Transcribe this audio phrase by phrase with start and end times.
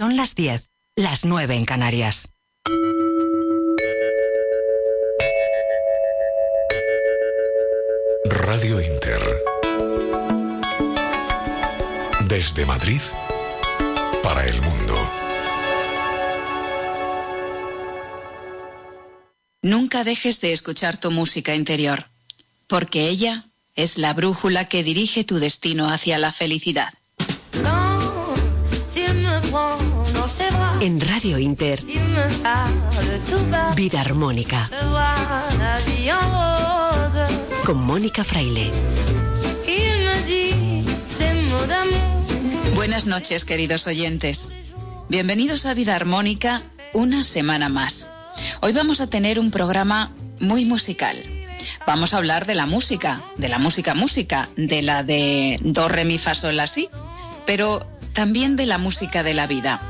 [0.00, 2.32] Son las 10, las 9 en Canarias.
[8.24, 9.20] Radio Inter.
[12.30, 13.02] Desde Madrid
[14.22, 14.94] para el mundo.
[19.60, 22.06] Nunca dejes de escuchar tu música interior,
[22.68, 26.94] porque ella es la brújula que dirige tu destino hacia la felicidad.
[30.80, 31.84] En Radio Inter,
[33.76, 34.70] Vida Armónica.
[37.64, 38.70] Con Mónica Fraile.
[42.74, 44.52] Buenas noches, queridos oyentes.
[45.08, 48.12] Bienvenidos a Vida Armónica una semana más.
[48.60, 51.16] Hoy vamos a tener un programa muy musical.
[51.86, 56.04] Vamos a hablar de la música, de la música música, de la de do, re,
[56.04, 56.88] mi, fa, sol, la, si,
[57.46, 57.80] pero
[58.20, 59.80] también de la música de la vida.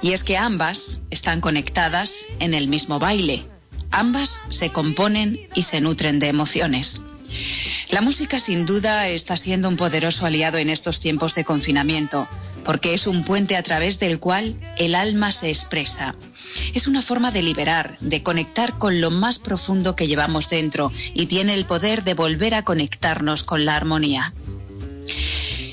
[0.00, 3.44] Y es que ambas están conectadas en el mismo baile.
[3.90, 7.02] Ambas se componen y se nutren de emociones.
[7.90, 12.26] La música sin duda está siendo un poderoso aliado en estos tiempos de confinamiento,
[12.64, 16.14] porque es un puente a través del cual el alma se expresa.
[16.72, 21.26] Es una forma de liberar, de conectar con lo más profundo que llevamos dentro y
[21.26, 24.32] tiene el poder de volver a conectarnos con la armonía.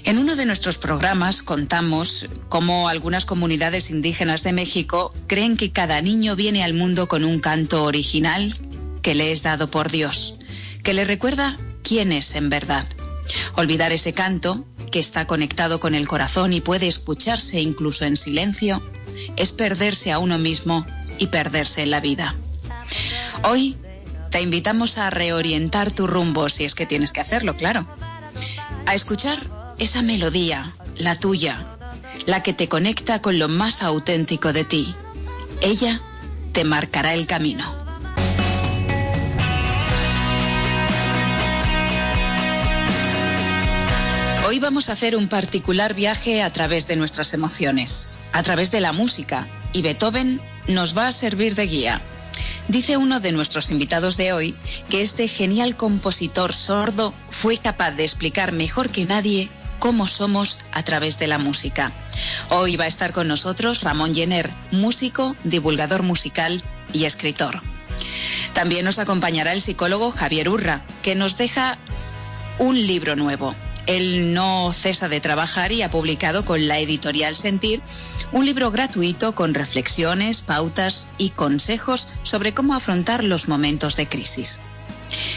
[0.03, 6.01] En uno de nuestros programas contamos cómo algunas comunidades indígenas de México creen que cada
[6.01, 8.53] niño viene al mundo con un canto original
[9.03, 10.37] que le es dado por Dios,
[10.83, 12.87] que le recuerda quién es en verdad.
[13.55, 18.83] Olvidar ese canto, que está conectado con el corazón y puede escucharse incluso en silencio,
[19.37, 20.85] es perderse a uno mismo
[21.19, 22.35] y perderse en la vida.
[23.43, 23.77] Hoy
[24.31, 27.85] te invitamos a reorientar tu rumbo, si es que tienes que hacerlo, claro.
[28.87, 31.65] A escuchar esa melodía, la tuya,
[32.27, 34.93] la que te conecta con lo más auténtico de ti.
[35.59, 35.99] Ella
[36.51, 37.65] te marcará el camino.
[44.45, 48.81] Hoy vamos a hacer un particular viaje a través de nuestras emociones, a través de
[48.81, 52.01] la música, y Beethoven nos va a servir de guía.
[52.67, 54.55] Dice uno de nuestros invitados de hoy
[54.91, 59.49] que este genial compositor sordo fue capaz de explicar mejor que nadie
[59.81, 61.91] cómo somos a través de la música.
[62.49, 67.61] Hoy va a estar con nosotros Ramón Jenner, músico, divulgador musical y escritor.
[68.53, 71.79] También nos acompañará el psicólogo Javier Urra, que nos deja
[72.59, 73.55] un libro nuevo,
[73.87, 77.81] él no cesa de trabajar y ha publicado con la editorial Sentir
[78.31, 84.59] un libro gratuito con reflexiones, pautas y consejos sobre cómo afrontar los momentos de crisis.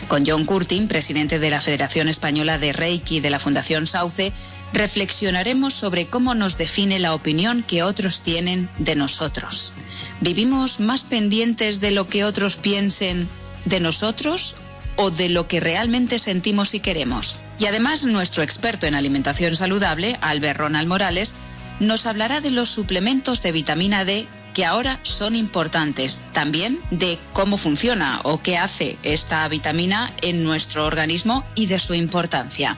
[0.08, 4.32] Con John Curtin, presidente de la Federación Española de Reiki de la Fundación Sauce,
[4.72, 9.72] reflexionaremos sobre cómo nos define la opinión que otros tienen de nosotros.
[10.20, 13.28] ¿Vivimos más pendientes de lo que otros piensen
[13.64, 14.56] de nosotros
[14.96, 17.36] o de lo que realmente sentimos y queremos?
[17.58, 21.34] Y además nuestro experto en alimentación saludable, Albert Ronald Morales,
[21.80, 27.58] nos hablará de los suplementos de vitamina D que ahora son importantes, también de cómo
[27.58, 32.76] funciona o qué hace esta vitamina en nuestro organismo y de su importancia.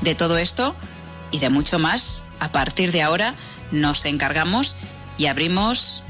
[0.00, 0.74] De todo esto
[1.30, 3.34] y de mucho más, a partir de ahora
[3.70, 4.76] nos encargamos
[5.18, 6.02] y abrimos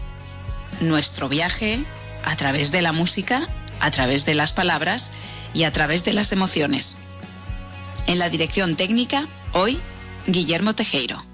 [0.81, 1.81] nuestro viaje
[2.25, 3.49] a través de la música,
[3.81, 5.11] a través de las palabras
[5.53, 6.99] y a través de las emociones.
[8.07, 9.79] En la dirección técnica, hoy,
[10.27, 11.25] Guillermo Tejeiro.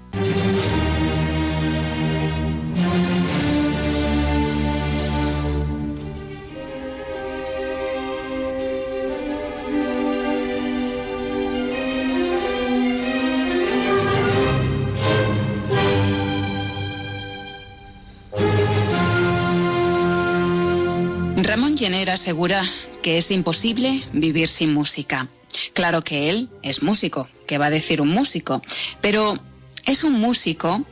[22.25, 22.63] Asegura
[23.03, 25.27] que es imposible vivir sin música.
[25.73, 28.63] Claro que él es músico, que va a decir un músico,
[28.99, 29.37] pero
[29.85, 30.83] es un músico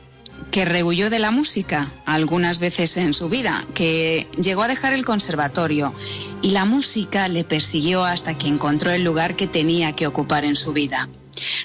[0.52, 5.04] que rehuyó de la música algunas veces en su vida, que llegó a dejar el
[5.04, 5.92] conservatorio
[6.40, 10.54] y la música le persiguió hasta que encontró el lugar que tenía que ocupar en
[10.54, 11.08] su vida.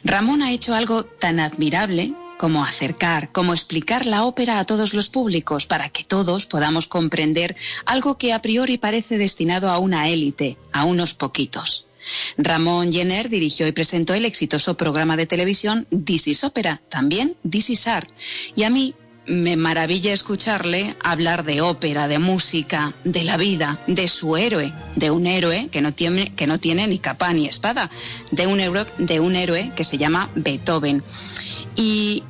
[0.04, 5.10] Ramón ha hecho algo tan admirable como acercar, como explicar la ópera a todos los
[5.10, 10.58] públicos para que todos podamos comprender algo que a priori parece destinado a una élite,
[10.72, 11.88] a unos poquitos.
[12.38, 17.72] Ramón Jenner dirigió y presentó el exitoso programa de televisión This is Ópera, también This
[17.72, 18.10] is Art.
[18.56, 18.96] Y a mí
[19.30, 25.12] me maravilla escucharle hablar de ópera, de música, de la vida, de su héroe, de
[25.12, 27.90] un héroe que no tiene, que no tiene ni capa ni espada,
[28.32, 31.04] de un, héroe, de un héroe que se llama Beethoven.
[31.76, 32.24] Y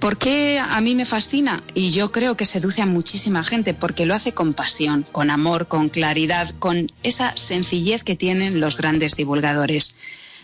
[0.00, 1.62] ¿Por qué a mí me fascina?
[1.74, 5.68] Y yo creo que seduce a muchísima gente porque lo hace con pasión, con amor,
[5.68, 9.96] con claridad, con esa sencillez que tienen los grandes divulgadores.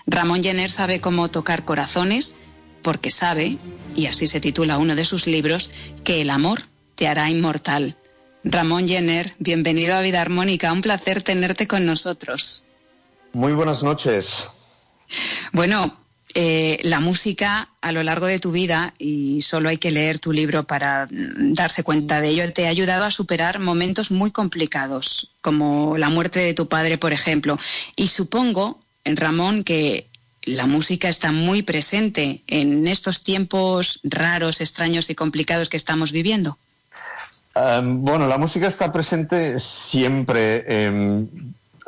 [0.06, 2.34] Ramón Jenner sabe cómo tocar corazones
[2.82, 3.56] porque sabe,
[3.96, 5.70] y así se titula uno de sus libros,
[6.04, 6.62] que el amor
[6.94, 7.96] te hará inmortal.
[8.44, 12.62] Ramón Jenner, bienvenido a Vida Armónica, un placer tenerte con nosotros.
[13.32, 14.98] Muy buenas noches.
[15.52, 15.98] Bueno,
[16.34, 20.32] eh, la música a lo largo de tu vida, y solo hay que leer tu
[20.32, 25.96] libro para darse cuenta de ello, te ha ayudado a superar momentos muy complicados, como
[25.96, 27.58] la muerte de tu padre, por ejemplo.
[27.96, 30.08] Y supongo, Ramón, que
[30.46, 36.56] la música está muy presente en estos tiempos raros, extraños y complicados que estamos viviendo.
[37.54, 40.64] Um, bueno, la música está presente siempre.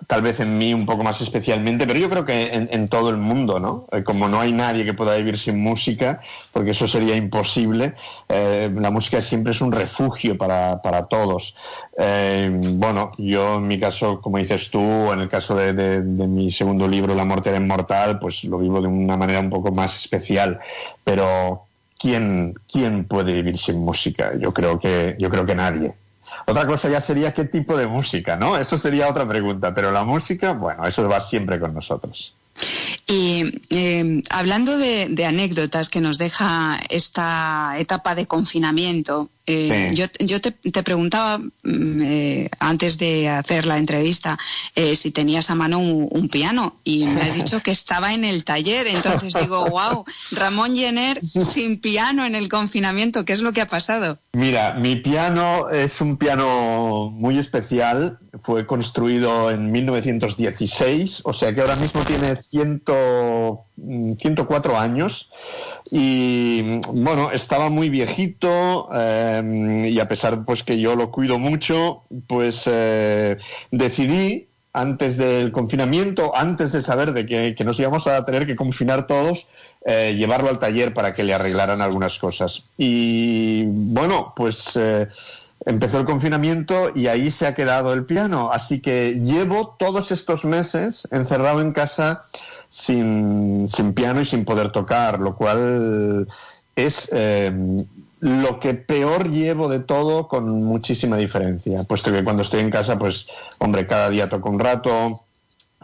[0.06, 3.16] Tal vez en mí un poco más especialmente, pero yo creo que en, todo el
[3.16, 3.86] mundo, ¿no?
[3.90, 6.20] Eh, como no hay nadie que pueda vivir sin música,
[6.52, 7.94] porque eso sería imposible,
[8.28, 11.56] eh, la música siempre es un refugio para, todos.
[11.98, 14.80] Eh, bueno, yo en mi caso, como dices tú,
[15.12, 18.88] en el caso de, mi segundo libro, La muerte era inmortal, pues lo vivo de
[18.88, 20.60] una manera un poco más especial,
[21.02, 21.64] pero
[21.98, 24.32] ¿quién, quién puede vivir sin música?
[24.38, 25.94] Yo creo que, yo creo que nadie.
[26.48, 28.56] Otra cosa ya sería qué tipo de música, ¿no?
[28.56, 32.32] Eso sería otra pregunta, pero la música, bueno, eso va siempre con nosotros.
[33.06, 40.82] Y eh, hablando de, anécdotas que nos deja esta etapa de confinamiento, eh, yo, te,
[40.82, 44.38] preguntaba mm, eh, antes de hacer la entrevista
[44.94, 48.86] si tenías a mano un, piano y me has dicho que estaba en el taller.
[48.86, 53.66] Entonces digo, wow, Ramón Jenner sin piano en el confinamiento, ¿qué es lo que ha
[53.66, 54.18] pasado?
[54.32, 58.18] Mira, mi piano es un piano muy especial.
[58.40, 65.30] Fue construido en 1916, o sea que ahora mismo tiene 104 mm, años
[65.90, 72.02] y bueno, estaba muy viejito eh, y a pesar pues que yo lo cuido mucho,
[72.26, 73.38] pues eh,
[73.70, 79.06] decidí antes del confinamiento, antes de saber de que, nos íbamos a tener que confinar
[79.06, 79.48] todos,
[79.86, 82.72] eh, llevarlo al taller para que le arreglaran algunas cosas.
[82.76, 84.78] Y bueno, pues
[85.64, 88.50] empezó el confinamiento y ahí se ha quedado el piano.
[88.52, 92.20] Así que llevo todos estos meses encerrado en casa
[92.70, 96.28] sin, piano y sin poder tocar, lo cual
[96.76, 97.52] es eh,
[98.20, 102.98] lo que peor llevo de todo con muchísima diferencia, puesto que cuando estoy en casa,
[102.98, 103.26] pues,
[103.58, 105.24] hombre, cada día toco un rato,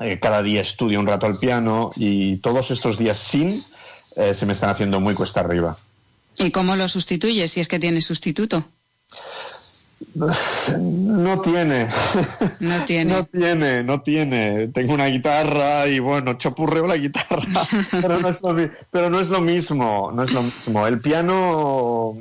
[0.00, 3.64] eh, cada día estudio un rato al piano y todos estos días sin
[4.16, 5.76] eh, se me están haciendo muy cuesta arriba.
[6.38, 8.64] ¿Y cómo lo sustituyes si es que tiene sustituto?
[10.14, 11.86] No tiene.
[12.60, 13.12] No tiene.
[13.12, 14.68] No tiene, no tiene.
[14.68, 18.56] Tengo una guitarra y bueno, chapurreo la guitarra, pero no es lo,
[18.90, 20.86] pero no es lo mismo, no es lo mismo.
[20.86, 22.16] El piano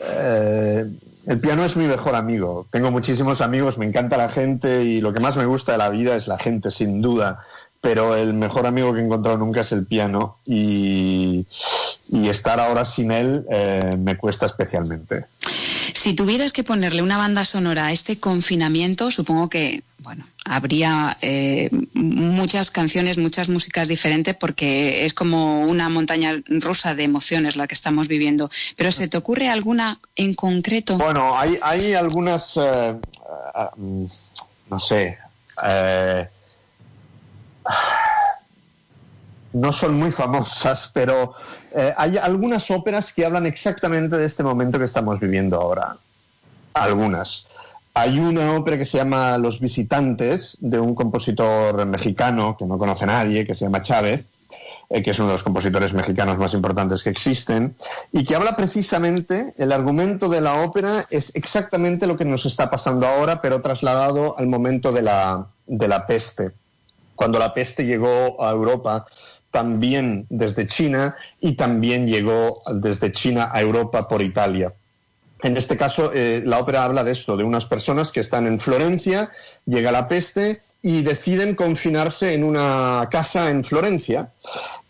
[0.00, 0.86] eh,
[1.26, 2.66] el piano es mi mejor amigo.
[2.70, 5.90] Tengo muchísimos amigos, me encanta la gente y lo que más me gusta de la
[5.90, 7.44] vida es la gente, sin duda.
[7.80, 11.46] Pero el mejor amigo que he encontrado nunca es el piano y,
[12.10, 15.26] estar ahora sin él eh, me cuesta especialmente.
[16.08, 21.68] Si tuvieras que ponerle una banda sonora a este confinamiento, supongo que, bueno, habría eh,
[21.92, 27.74] muchas canciones, muchas músicas diferentes, porque es como una montaña rusa de emociones la que
[27.74, 28.50] estamos viviendo.
[28.74, 30.96] Pero ¿se te ocurre alguna en concreto?
[30.96, 32.98] Bueno, hay, algunas, eh,
[33.76, 34.04] mm,
[34.70, 35.18] no sé,
[35.62, 36.26] eh,
[39.52, 41.34] no son muy famosas, pero
[41.74, 45.96] eh, hay algunas óperas que hablan exactamente de este momento que estamos viviendo ahora.
[46.74, 47.48] Algunas.
[47.94, 53.06] Hay una ópera que se llama Los Visitantes, de un compositor mexicano que no conoce
[53.06, 54.28] nadie, que se llama Chávez,
[54.88, 57.74] eh, que es uno de los compositores mexicanos más importantes que existen,
[58.12, 62.70] y que habla precisamente, el argumento de la ópera es exactamente lo que nos está
[62.70, 66.52] pasando ahora, pero trasladado al momento de la, de la peste.
[67.16, 69.06] Cuando la peste llegó a Europa,
[69.50, 74.72] también desde China y también llegó desde China a Europa por Italia.
[75.42, 78.58] En este caso, eh, la ópera habla de esto, de unas personas que están en
[78.58, 79.30] Florencia,
[79.66, 84.30] llega la peste y deciden confinarse en una casa en Florencia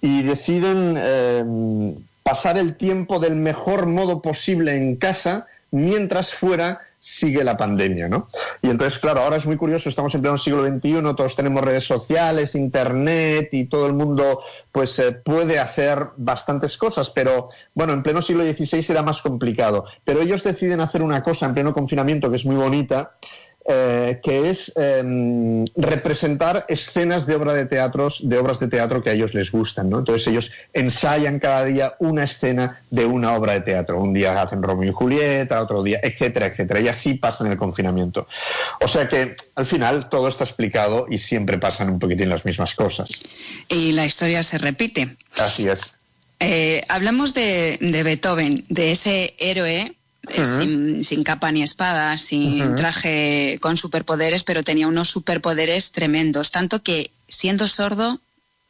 [0.01, 7.45] y deciden eh, pasar el tiempo del mejor modo posible en casa mientras fuera sigue
[7.45, 8.29] la pandemia, ¿no?
[8.63, 11.85] Y entonces, claro, ahora es muy curioso, estamos en pleno siglo XXI, todos tenemos redes
[11.85, 14.41] sociales, internet y todo el mundo
[14.73, 19.85] pues eh, puede hacer bastantes cosas, pero bueno, en pleno siglo XVI era más complicado.
[20.05, 23.13] Pero ellos deciden hacer una cosa en pleno confinamiento que es muy bonita,
[23.71, 29.11] eh, que es em, representar escenas de, obra de, teatros, de obras de teatro que
[29.11, 29.91] a ellos les gustan.
[29.91, 29.99] ¿no?
[29.99, 34.01] Entonces ellos ensayan cada día una escena de una obra de teatro.
[34.01, 36.81] Un día hacen Romeo y Julieta, otro día, etcétera, etcétera.
[36.81, 38.27] Y así pasan el confinamiento.
[38.81, 42.75] O sea que al final todo está explicado y siempre pasan un poquitín las mismas
[42.75, 43.11] cosas.
[43.69, 45.15] Y la historia se repite.
[45.37, 45.93] Así es.
[46.41, 49.93] Eh, hablamos de, Beethoven, de ese héroe
[50.29, 57.11] sin, capa ni espada, sin traje con superpoderes, pero tenía unos superpoderes tremendos, tanto que
[57.29, 58.21] siendo sordo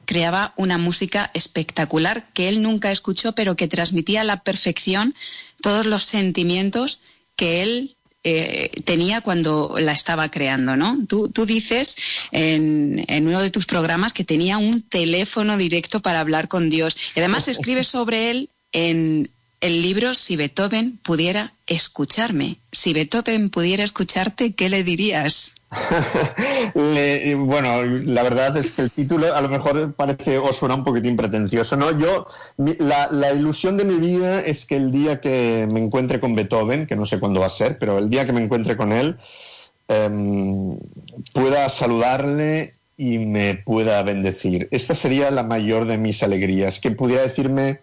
[0.04, 5.14] creaba una música espectacular que él nunca escuchó, pero que transmitía a la perfección
[5.60, 7.00] todos los sentimientos
[7.36, 10.98] que él eh, tenía cuando la estaba creando, ¿no?
[11.06, 11.96] Tú, dices
[12.32, 16.96] en, uno de tus programas que tenía un teléfono directo para hablar con Dios.
[17.14, 22.56] Y además escribes sobre él en el libro Si Beethoven pudiera escucharme.
[22.72, 25.54] Si Beethoven pudiera escucharte, ¿qué le dirías?
[26.74, 31.16] bueno, la verdad es que el título a lo mejor parece o suena un poquitín
[31.16, 31.98] pretencioso, ¿no?
[31.98, 36.86] Yo, la, ilusión de mi vida es que el día que me encuentre con Beethoven,
[36.86, 39.18] que no sé cuándo va a ser, pero el día que me encuentre con él,
[39.88, 40.78] em,
[41.32, 44.68] pueda saludarle y me pueda bendecir.
[44.70, 47.80] Esta sería la mayor de mis alegrías, que pudiera decirme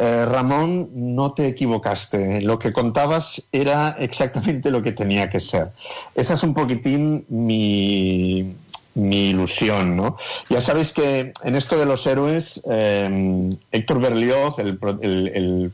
[0.00, 2.40] eh, Ramón, no te equivocaste.
[2.42, 5.72] Lo que contabas era exactamente lo que tenía que ser.
[6.14, 8.54] Esa es un poquitín mi,
[8.94, 10.16] ilusión, ¿no?
[10.48, 15.72] Ya sabéis que en esto de los héroes, eh, Héctor Berlioz, el,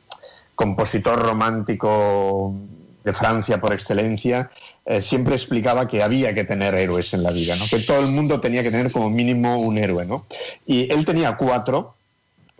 [0.54, 2.54] compositor romántico
[3.02, 4.50] de Francia por excelencia,
[4.86, 7.64] eh, siempre explicaba que había que tener héroes en la vida, ¿no?
[7.68, 10.06] que todo el mundo tenía que tener como mínimo un héroe.
[10.06, 10.24] ¿no?
[10.64, 11.96] Y él tenía cuatro,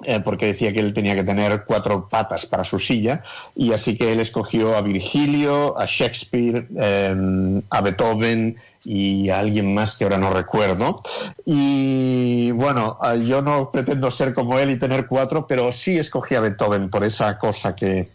[0.03, 3.23] eh, porque decía que él tenía que tener cuatro patas para su silla,
[3.55, 9.73] y así que él escogió a Virgilio, a Shakespeare, em, a Beethoven y a alguien
[9.73, 11.01] más que ahora no recuerdo.
[11.47, 16.41] Y bueno, yo no pretendo ser como él y tener cuatro, pero sí escogí a
[16.41, 18.07] Beethoven por esa cosa que,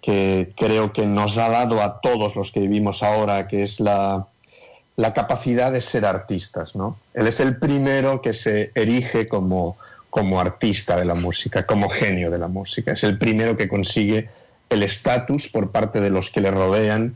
[0.00, 4.28] que creo que nos ha dado a todos los que vivimos ahora, que es la,
[4.98, 6.96] la capacidad de ser artistas, ¿no?
[7.14, 9.76] Él es el primero que se erige como
[10.10, 12.92] como artista de la música, como genio de la música.
[12.92, 14.28] Es el primero que consigue
[14.70, 17.14] el estatus por parte de los que le rodean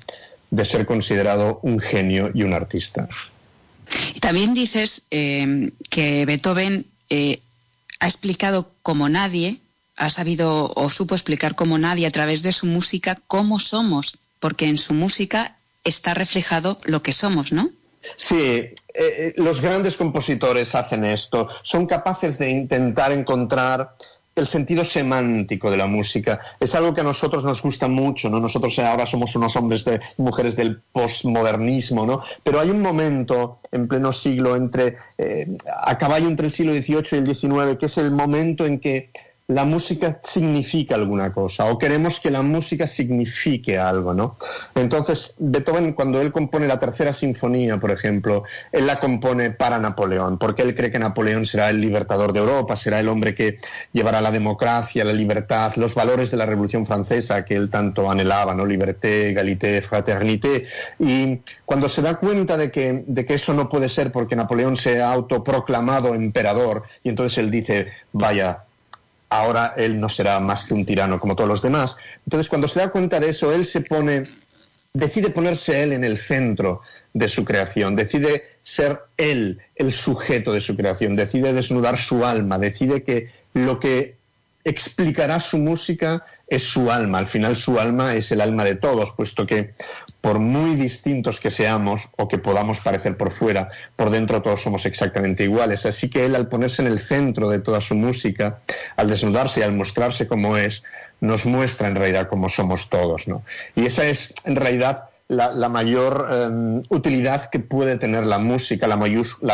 [0.50, 3.08] de ser considerado un genio y un artista.
[4.20, 7.40] También dices eh, que Beethoven eh,
[8.00, 9.58] ha explicado como nadie,
[9.96, 14.68] ha sabido o supo explicar como nadie a través de su música cómo somos, porque
[14.68, 17.70] en su música está reflejado lo que somos, ¿no?
[18.16, 23.94] Sí, eh, eh, los grandes compositores hacen esto, son capaces de intentar encontrar
[24.34, 26.40] el sentido semántico de la música.
[26.58, 28.40] Es algo que a nosotros nos gusta mucho, ¿no?
[28.40, 32.22] Nosotros ahora somos unos hombres de mujeres del postmodernismo, ¿no?
[32.42, 35.46] Pero hay un momento en pleno siglo entre eh,
[35.84, 39.10] a caballo entre el siglo XVIII y el XIX, que es el momento en que
[39.48, 44.36] la música significa alguna cosa o queremos que la música signifique algo, ¿no?
[44.74, 50.38] Entonces, Beethoven, cuando él compone la tercera sinfonía, por ejemplo, él la compone para Napoleón,
[50.38, 53.58] porque él cree que Napoleón será el libertador de Europa, será el hombre que
[53.92, 58.54] llevará la democracia, la libertad, los valores de la Revolución Francesa que él tanto anhelaba,
[58.54, 58.64] ¿no?
[58.64, 60.66] Liberté, égalité, fraternité.
[60.98, 64.76] Y cuando se da cuenta de que, de que eso no puede ser porque Napoleón
[64.76, 68.64] se ha autoproclamado emperador, y entonces él dice, vaya,
[69.38, 71.96] ahora él no será más que un tirano como todos los demás.
[72.26, 74.28] Entonces, cuando se da cuenta de eso, él se pone,
[74.92, 76.82] decide ponerse él en el centro
[77.14, 82.58] de su creación, decide ser él el sujeto de su creación, decide desnudar su alma,
[82.58, 84.16] decide que lo que
[84.64, 87.18] explicará su música es su alma.
[87.18, 89.70] Al final su alma es el alma de todos, puesto que
[90.20, 94.86] por muy distintos que seamos o que podamos parecer por fuera, por dentro todos somos
[94.86, 95.86] exactamente iguales.
[95.86, 98.58] Así que él al ponerse en el centro de toda su música,
[98.96, 100.84] al desnudarse y al mostrarse como es,
[101.20, 103.28] nos muestra en realidad cómo somos todos.
[103.28, 103.42] ¿no?
[103.74, 108.96] Y esa es en realidad la, mayor em, utilidad que puede tener la música, la,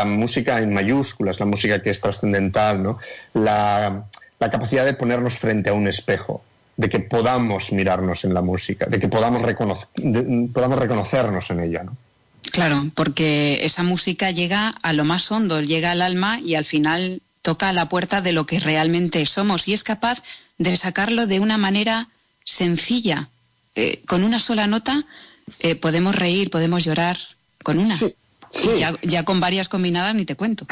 [0.05, 2.99] música en mayúsculas, la música que es trascendental, ¿no?
[3.33, 4.05] la
[4.39, 6.43] la capacidad de ponernos frente a un espejo,
[6.77, 9.41] de que podamos mirarnos en la música, de que podamos,
[10.53, 11.83] podamos reconocernos en ella.
[11.83, 11.97] ¿no?
[12.51, 17.21] Claro, porque esa música llega a lo más hondo, llega al alma y al final
[17.41, 20.23] toca a la puerta de lo que realmente somos y es capaz
[20.57, 22.07] de sacarlo de una manera
[22.43, 23.27] sencilla.
[23.75, 25.03] Eh, con una sola nota
[25.59, 27.17] eh, podemos reír, podemos llorar,
[27.63, 27.97] con una.
[28.51, 28.69] Sí.
[28.77, 30.65] Ya, ya, con varias combinadas ni te cuento.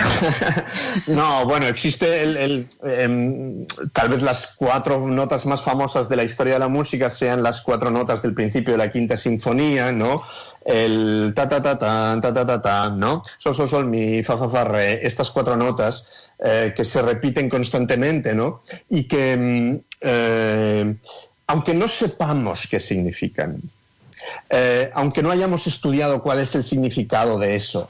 [1.07, 6.23] no, bueno, existe el, el, em, tal vez las cuatro notas más famosas de la
[6.23, 10.23] historia de la música sean las cuatro notas del principio de la quinta sinfonía, ¿no?
[10.65, 13.21] El ta ta ta ta ta ta ta, ta ¿no?
[13.37, 16.03] Sol sol sol mi fa fa fa re, estas cuatro notas
[16.43, 18.59] eh, que se repiten constantemente, ¿no?
[18.89, 20.95] Y que em, eh,
[21.47, 23.61] aunque no sepamos qué significan,
[24.49, 27.89] eh, aunque no hayamos estudiado cuál es el significado de eso,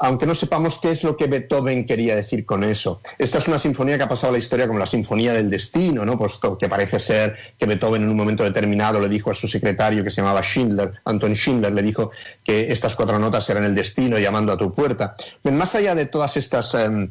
[0.00, 3.00] aunque no sepamos qué es lo que Beethoven quería decir con eso.
[3.18, 6.04] Esta es una sinfonía que ha pasado a la historia como la Sinfonía del Destino,
[6.04, 6.16] ¿no?
[6.16, 10.04] Puesto que parece ser que Beethoven en un momento determinado le dijo a su secretario
[10.04, 12.10] que se llamaba Schindler, Anton Schindler, le dijo
[12.44, 15.16] que estas cuatro notas eran el destino llamando a tu puerta.
[15.44, 17.10] más allá de todas estas, em,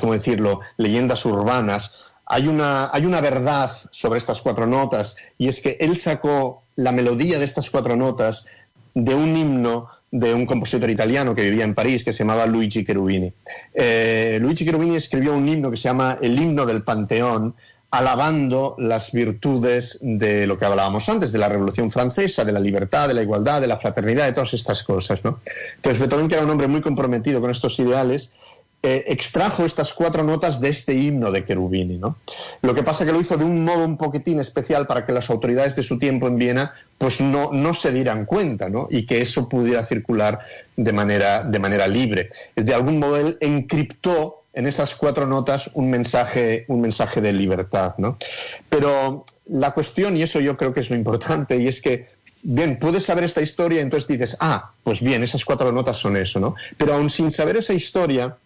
[0.00, 1.92] ¿cómo decirlo?, leyendas urbanas,
[2.26, 6.92] hay una, hay una verdad sobre estas cuatro notas y es que él sacó la
[6.92, 8.46] melodía de estas cuatro notas
[8.94, 12.84] de un himno de un compositor italiano que vivía en París que se llamaba Luigi
[12.84, 13.32] Cherubini.
[13.74, 17.56] Eh, Luigi Cherubini escribió un himno que se llama El himno del Panteón,
[17.90, 23.08] alabando las virtudes de lo que hablábamos antes, de la Revolución Francesa, de la libertad,
[23.08, 25.24] de la igualdad, de la fraternidad, de todas estas cosas.
[25.24, 25.40] ¿no?
[25.76, 28.30] Entonces Beethoven, que era un hombre muy comprometido con estos ideales,
[28.86, 31.96] eh, extrajo estas cuatro notas de este himno de Cherubini.
[31.96, 32.18] ¿no?
[32.60, 35.12] Lo que pasa es que lo hizo de un modo un poquitín especial para que
[35.12, 38.86] las autoridades de su tiempo en Viena pues no, no se dieran cuenta ¿no?
[38.90, 40.40] y que eso pudiera circular
[40.76, 42.28] de manera, de manera libre.
[42.54, 47.94] De algún modo él encriptó en esas cuatro notas un mensaje, un mensaje de libertad.
[47.96, 48.18] ¿no?
[48.68, 52.08] Pero la cuestión, y eso yo creo que es lo importante, y es que
[52.42, 56.18] bien, puedes saber esta historia y entonces dices, ah, pues bien, esas cuatro notas son
[56.18, 56.54] eso, ¿no?
[56.76, 58.36] Pero aún sin saber esa historia,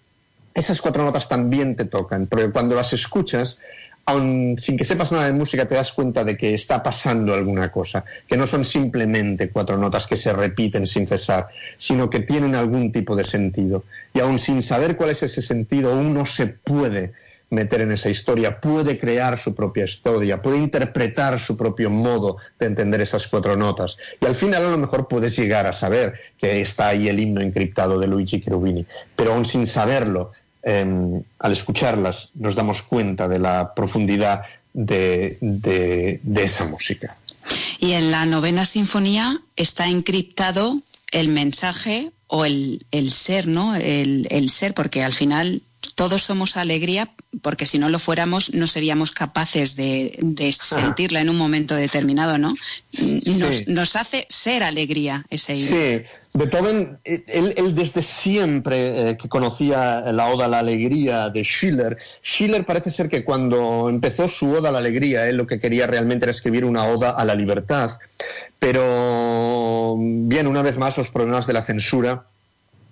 [0.55, 3.59] esas cuatro notas también te tocan, porque cuando las escuchas,
[4.05, 7.71] aun sin que sepas nada de música, te das cuenta de que está pasando alguna
[7.71, 12.55] cosa, que no son simplemente cuatro notas que se repiten sin cesar, sino que tienen
[12.55, 13.85] algún tipo de sentido.
[14.14, 17.12] Y aun sin saber cuál es ese sentido, uno se puede
[17.50, 22.67] meter en esa historia, puede crear su propia historia, puede interpretar su propio modo de
[22.67, 23.97] entender esas cuatro notas.
[24.21, 27.40] Y al final a lo mejor puedes llegar a saber que está ahí el himno
[27.40, 28.85] encriptado de Luigi Cherubini,
[29.17, 34.43] pero aún sin saberlo, em, al escucharlas nos damos cuenta de la profundidad
[34.75, 37.17] de, esa música.
[37.81, 40.81] Y en la novena sinfonía está encriptado
[41.12, 43.75] el mensaje o el, ser, ¿no?
[43.75, 45.62] el, ser, porque al final
[45.95, 47.11] todos somos alegría,
[47.43, 50.19] porque si no lo fuéramos no seríamos capaces de,
[50.59, 52.55] sentirla en un momento determinado, ¿no?
[53.67, 56.03] Nos, hace ser alegría ese Sí,
[56.35, 62.64] Beethoven, él, desde siempre eh, que conocía la Oda a la Alegría de Schiller, Schiller
[62.64, 66.25] parece ser que cuando empezó su Oda a la Alegría, él lo que quería realmente
[66.25, 67.93] era escribir una Oda a la Libertad,
[68.59, 72.27] pero bien, una vez más los problemas de la censura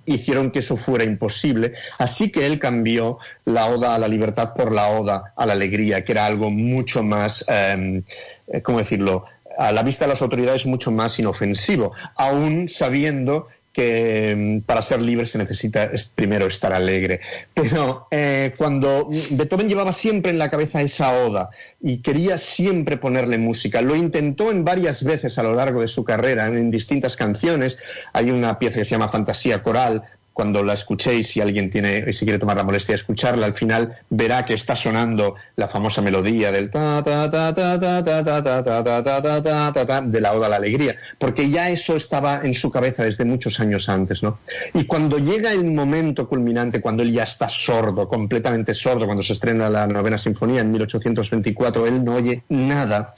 [0.07, 1.75] hicieron que eso fuera imposible.
[1.99, 6.05] Así que él cambió la oda a la libertad por la oda a la alegría,
[6.05, 8.03] que era algo mucho más, em,
[8.49, 9.25] eh, ¿cómo decirlo?
[9.59, 15.02] A la vista de las autoridades mucho más inofensivo, aún sabiendo que mm, para ser
[15.02, 17.20] libre se necesita primero estar alegre.
[17.52, 21.50] Pero eh, cuando Beethoven llevaba siempre en la cabeza esa oda
[21.82, 26.04] y quería siempre ponerle música, lo intentó en varias veces a lo largo de su
[26.04, 27.76] carrera, en distintas canciones.
[28.14, 30.04] Hay una pieza que se llama Fantasía Coral,
[30.37, 33.96] cuando la escuchéis, si alguien tiene, si quiere tomar la molestia de escucharla, al final
[34.11, 38.44] verá que está sonando la famosa melodía del ta ta ta ta ta ta ta
[38.44, 41.70] ta ta ta ta ta ta ta de la oda a la alegría, porque ya
[41.70, 44.38] eso estaba en su cabeza desde muchos años antes, ¿no?
[44.75, 49.33] Y cuando llega el momento culminante, cuando él ya está sordo, completamente sordo, cuando se
[49.33, 53.14] estrena la novena sinfonía en 1824, él no oye nada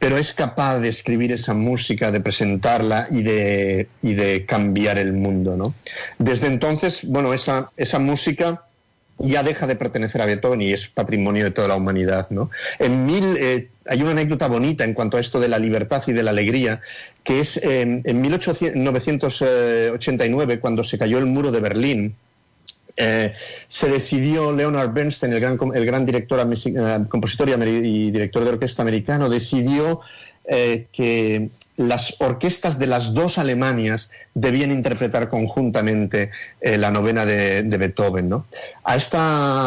[0.00, 5.12] pero es capaz de escribir esa música, de presentarla y de, y de cambiar el
[5.12, 5.56] mundo.
[5.56, 5.74] ¿no?
[6.18, 8.64] Desde entonces, bueno, esa, esa música
[9.18, 12.30] ya deja de pertenecer a Beethoven y es patrimonio de toda la humanidad.
[12.30, 12.50] ¿no?
[12.78, 16.14] En mil, eh, hay una anécdota bonita en cuanto a esto de la libertad y
[16.14, 16.80] de la alegría,
[17.22, 22.16] que es en 1989, cuando se cayó el muro de Berlín,
[23.02, 23.32] eh,
[23.66, 25.40] se decidió Leonard Bernstein, el
[25.86, 30.00] gran, director, eh, compositor y, director de orquesta americano, decidió
[30.44, 38.34] eh, que las orquestas de las dos Alemanias debían interpretar conjuntamente la novena de, Beethoven.
[38.34, 38.98] A,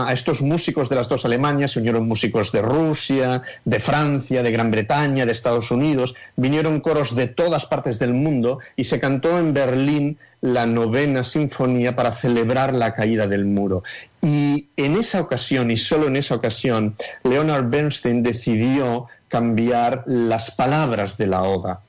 [0.08, 4.52] a, estos músicos de las dos Alemanias se unieron músicos de Rusia, de Francia, de
[4.52, 9.40] Gran Bretaña, de Estados Unidos, vinieron coros de todas partes del mundo y se cantó
[9.40, 13.84] en Berlín la novena sinfonía para celebrar la caída del muro.
[14.22, 21.18] Y en esa ocasión, y solo en esa ocasión, Leonard Bernstein decidió cambiar las palabras
[21.18, 21.80] de la oda.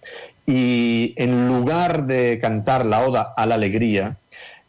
[0.46, 4.18] Y en lugar de cantar la oda a la alegría,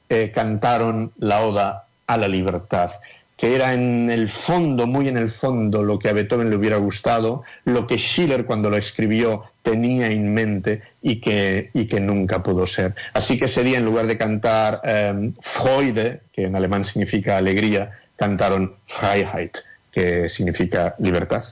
[0.10, 2.91] eh, cantaron la oda a la libertad.
[3.38, 6.78] que era en el fondo, muy en el fondo, lo que a Beethoven le hubiera
[6.78, 12.43] gustado, lo que Schiller cuando lo escribió tenía en mente y que, y que nunca
[12.43, 12.93] pudo ser.
[13.13, 17.91] Así que ese día, en lugar de cantar eh, Freude, que en alemán significa alegría,
[18.15, 19.58] cantaron Freiheit,
[19.91, 21.43] que significa libertad.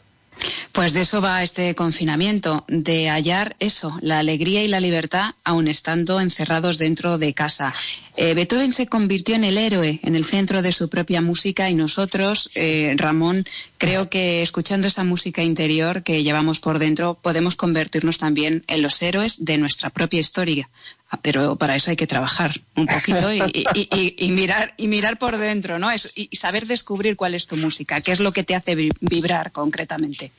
[0.74, 5.68] Pues de eso va este confinamiento, de hallar eso, la alegría y la libertad, aun
[5.68, 7.76] estando encerrados dentro de casa.
[8.18, 11.76] Eh, Beethoven se convirtió en el héroe, en el centro de su propia música y
[11.76, 13.46] nosotros, eh, Ramón,
[13.78, 19.00] creo que escuchando esa música interior que llevamos por dentro, podemos convertirnos también en los
[19.04, 20.70] héroes de nuestra propia historia.
[21.22, 25.90] Pero para eso hay que trabajar un poquito y, mirar y mirar por dentro, ¿no?
[26.16, 30.32] y saber descubrir cuál es tu música, qué es lo que te hace vibrar concretamente.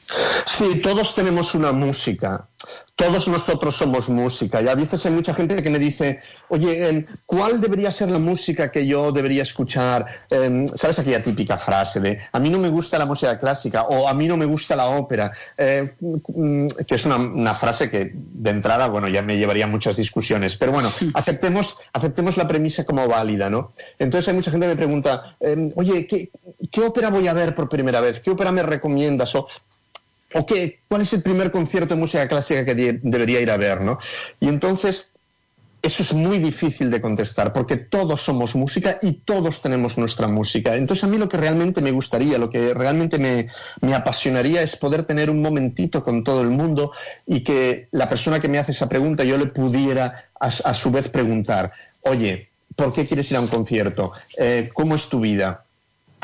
[0.47, 2.49] Sí, todos tenemos una música.
[2.97, 7.05] Todos nosotros somos música y a veces hay mucha gente que me dice, oye, em,
[7.27, 10.07] ¿cuál debería ser la música que yo debería escuchar?
[10.31, 14.07] Em, ¿Sabes aquella típica frase de, a mí no me gusta la música clásica o
[14.07, 15.33] a mí no me gusta la ópera?
[15.59, 19.97] Eh, mm, que es una, frase que de entrada, bueno, ya me llevaría a muchas
[19.97, 23.71] discusiones, pero bueno, aceptemos, aceptemos la premisa como válida, ¿no?
[23.99, 26.31] Entonces hay mucha gente que me pregunta, em, oye, ¿qué,
[26.71, 28.21] ¿qué ópera voy a ver por primera vez?
[28.21, 29.35] ¿Qué ópera me recomiendas?
[29.35, 29.49] O,
[30.35, 33.81] ¿O qué, cuál es el primer concierto de música clásica que debería ir a ver?
[33.81, 33.99] ¿no?
[34.41, 35.13] Y entonces,
[35.85, 40.77] eso es muy difícil de contestar, porque todos somos música y todos tenemos nuestra música.
[40.77, 43.47] Entonces, a mí lo que realmente me gustaría, lo que realmente me,
[43.83, 46.93] me apasionaría es poder tener un momentito con todo el mundo
[47.27, 51.09] y que la persona que me hace esa pregunta yo le pudiera a, su vez
[51.09, 54.13] preguntar, oye, ¿por qué quieres ir a un concierto?
[54.39, 55.64] Eh, ¿Cómo es tu vida?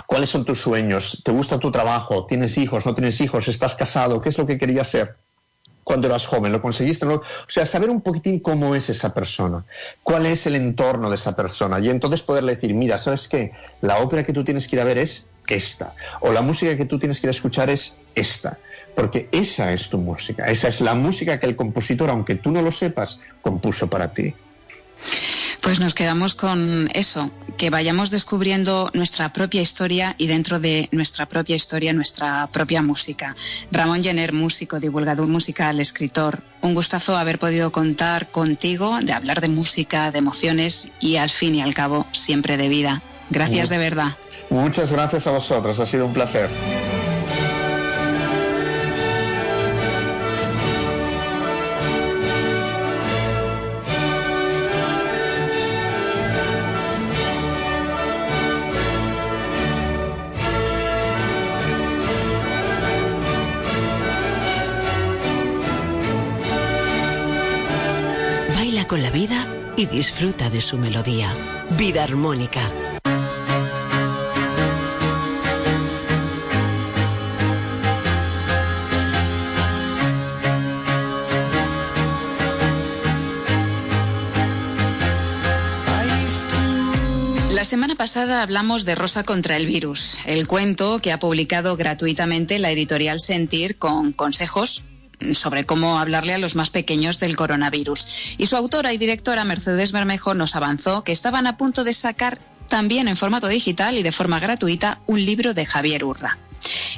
[0.07, 1.23] ¿Cuáles son tus sueños?
[1.25, 2.27] ¿Te gusta tu trabajo?
[2.27, 2.87] ¿Tienes hijos?
[2.87, 3.49] ¿No tienes hijos?
[3.49, 4.21] ¿Estás casado?
[4.21, 5.17] ¿Qué es lo que querías ser?
[5.91, 9.65] cuando eras joven, lo conseguiste, o sea, saber un poquitín cómo es esa persona,
[10.05, 13.51] cuál es el entorno de esa persona y entonces poderle decir, mira, ¿sabes qué?
[13.81, 16.85] La ópera que tú tienes que ir a ver es esta, o la música que
[16.85, 18.59] tú tienes que ir a escuchar es esta,
[18.95, 22.63] porque esa es tu música, esa es la música que el compositor, aunque tú no
[22.63, 24.33] lo sepas, compuso para ti.
[25.63, 31.27] Pues nos quedamos con eso, que vayamos descubriendo nuestra propia historia y dentro de nuestra
[31.27, 33.37] propia historia nuestra propia música.
[33.71, 39.49] Ramón Jenner, músico, divulgador musical, escritor, un gustazo haber podido contar contigo, de hablar de
[39.49, 43.03] música, de emociones y al fin y al cabo siempre de vida.
[43.29, 44.17] Gracias de verdad.
[44.49, 46.49] Muchas gracias a vosotros, ha sido un placer.
[68.91, 71.33] Con la vida y disfruta de su melodía.
[71.79, 72.61] Vida armónica.
[87.53, 92.59] La semana pasada hablamos de Rosa contra el virus, el cuento que ha publicado gratuitamente
[92.59, 94.83] la editorial Sentir con consejos
[95.35, 98.37] sobre cómo hablarle a los más pequeños del coronavirus.
[98.39, 102.41] Y su autora y directora, Mercedes Bermejo, nos avanzó que estaban a punto de sacar
[102.69, 106.39] también en formato digital y de forma gratuita un libro de Javier Urra.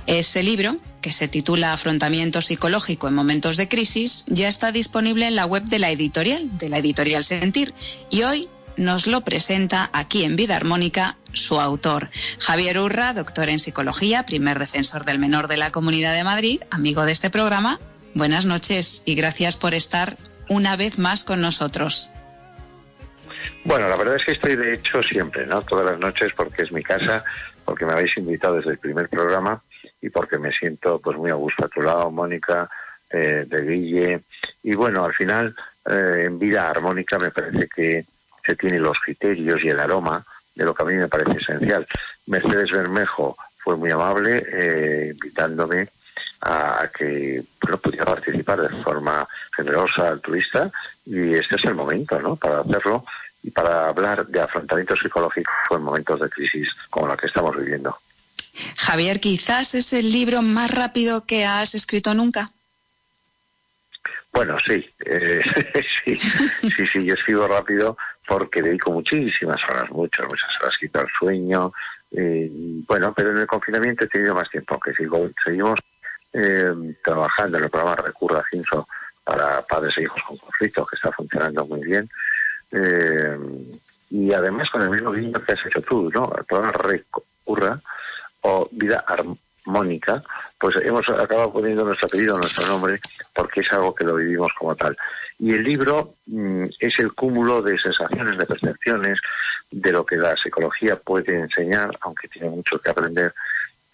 [0.07, 5.37] Ese libro, que se titula Afrontamiento psicológico en momentos de crisis, ya está disponible en
[5.37, 7.73] la web de la editorial, de la editorial Sentir,
[8.11, 13.61] y hoy nos lo presenta aquí en Vida Armónica su autor, Javier Urra, doctor en
[13.61, 17.79] psicología, primer defensor del menor de la Comunidad de Madrid, amigo de este programa
[18.15, 20.17] Buenas noches y gracias por estar
[20.49, 22.11] una vez más con nosotros.
[23.65, 25.63] Bueno, la verdad es que estoy de hecho siempre, ¿no?
[25.63, 27.25] Todas las noches porque es mi casa,
[27.65, 29.63] porque me habéis invitado desde el primer programa
[30.01, 32.69] y porque me siento pues muy a gusto a tu lado, Mónica,
[33.09, 34.21] eh, de Guille.
[34.63, 35.55] Y bueno, al final,
[35.89, 38.05] eh, en vida armónica me parece que
[38.45, 41.87] se tienen los criterios y el aroma de lo que a mí me parece esencial.
[42.27, 45.89] Mercedes Bermejo fue muy amable eh, invitándome
[46.43, 47.43] a, que
[47.81, 49.27] pudiera participar de forma
[49.57, 50.71] generosa, altruista,
[51.07, 52.37] y este es el momento ¿no?
[52.37, 53.05] para hacerlo
[53.43, 57.97] y para hablar de afrontamiento psicológico en momentos de crisis como la que estamos viviendo.
[58.77, 62.51] Javier, quizás es el libro más rápido que has escrito nunca.
[64.33, 65.41] Bueno, sí, eh,
[66.05, 71.09] sí, sí, sí, yo escribo rápido porque dedico muchísimas horas, muchas, muchas horas, quito el
[71.19, 71.73] sueño.
[72.11, 72.51] Eh,
[72.87, 75.79] bueno, pero en el confinamiento he tenido más tiempo, que sigo, seguimos
[76.33, 78.89] eh, trabajando en el programa Recurra Ginso
[79.25, 82.09] para padres e hijos con conflicto, que está funcionando muy bien.
[82.73, 83.39] Eh,
[84.11, 86.33] y además con el mismo guiño que has hecho tú, ¿no?
[86.37, 87.81] El programa Recurra
[88.43, 90.23] o vida armónica,
[90.59, 92.99] pues hemos acabado poniendo nuestro apellido, nuestro nombre,
[93.35, 94.97] porque es algo que lo vivimos como tal.
[95.39, 99.19] Y el libro mm, es el cúmulo de sensaciones, de percepciones,
[99.71, 103.35] de lo que la psicología puede enseñar, aunque tiene mucho que aprender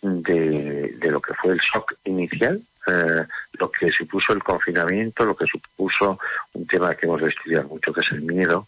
[0.03, 5.47] de, lo que fue el shock inicial, eh, lo que supuso el confinamiento, lo que
[5.47, 6.19] supuso
[6.53, 8.67] un tema que hemos de estudiar mucho, que es el miedo.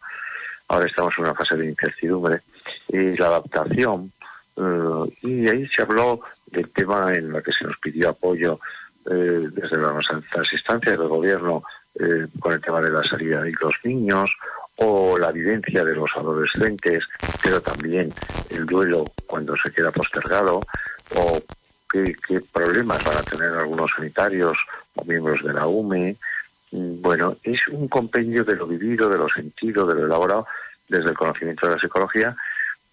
[0.69, 2.41] Ahora estamos en una fase de incertidumbre
[2.89, 4.13] y la adaptación.
[4.57, 8.61] Eh, y ahí se habló del tema en el que se nos pidió apoyo
[9.11, 11.63] eh, desde las altas instancias del gobierno
[12.39, 14.31] con el tema de la salida de los niños
[14.77, 17.05] o la vivencia de los adolescentes,
[17.43, 18.13] pero también
[18.49, 20.61] el duelo cuando se queda postergado
[21.17, 21.41] o
[21.91, 22.15] qué,
[22.53, 24.59] problemas van a tener algunos sanitarios
[24.95, 26.17] o miembros de la UME.
[26.73, 30.47] Mm, bueno, es un compendio de lo vivido, de lo sentido, de lo elaborado
[30.89, 32.37] desde el conocimiento de la psicología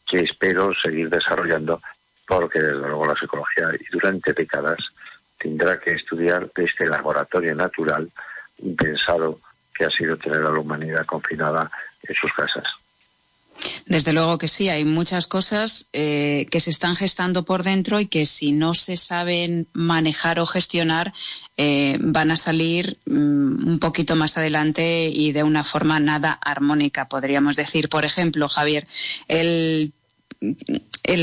[0.05, 1.81] que espero seguir desarrollando
[2.27, 4.77] porque desde luego la psicología y durante décadas
[5.39, 8.09] tendrá que estudiar de este laboratorio natural
[8.59, 9.39] impensado
[9.73, 11.71] que ha sido tener a la humanidad confinada
[12.03, 12.65] en sus casas.
[13.85, 18.07] Desde luego que sí, hay muchas cosas eh, que se están gestando por dentro y
[18.07, 21.13] que si no se saben manejar o gestionar
[21.55, 27.07] eh, van a salir mm, un poquito más adelante y de una forma nada armónica,
[27.07, 27.89] podríamos decir.
[27.89, 28.87] Por ejemplo, Javier,
[29.27, 29.93] el,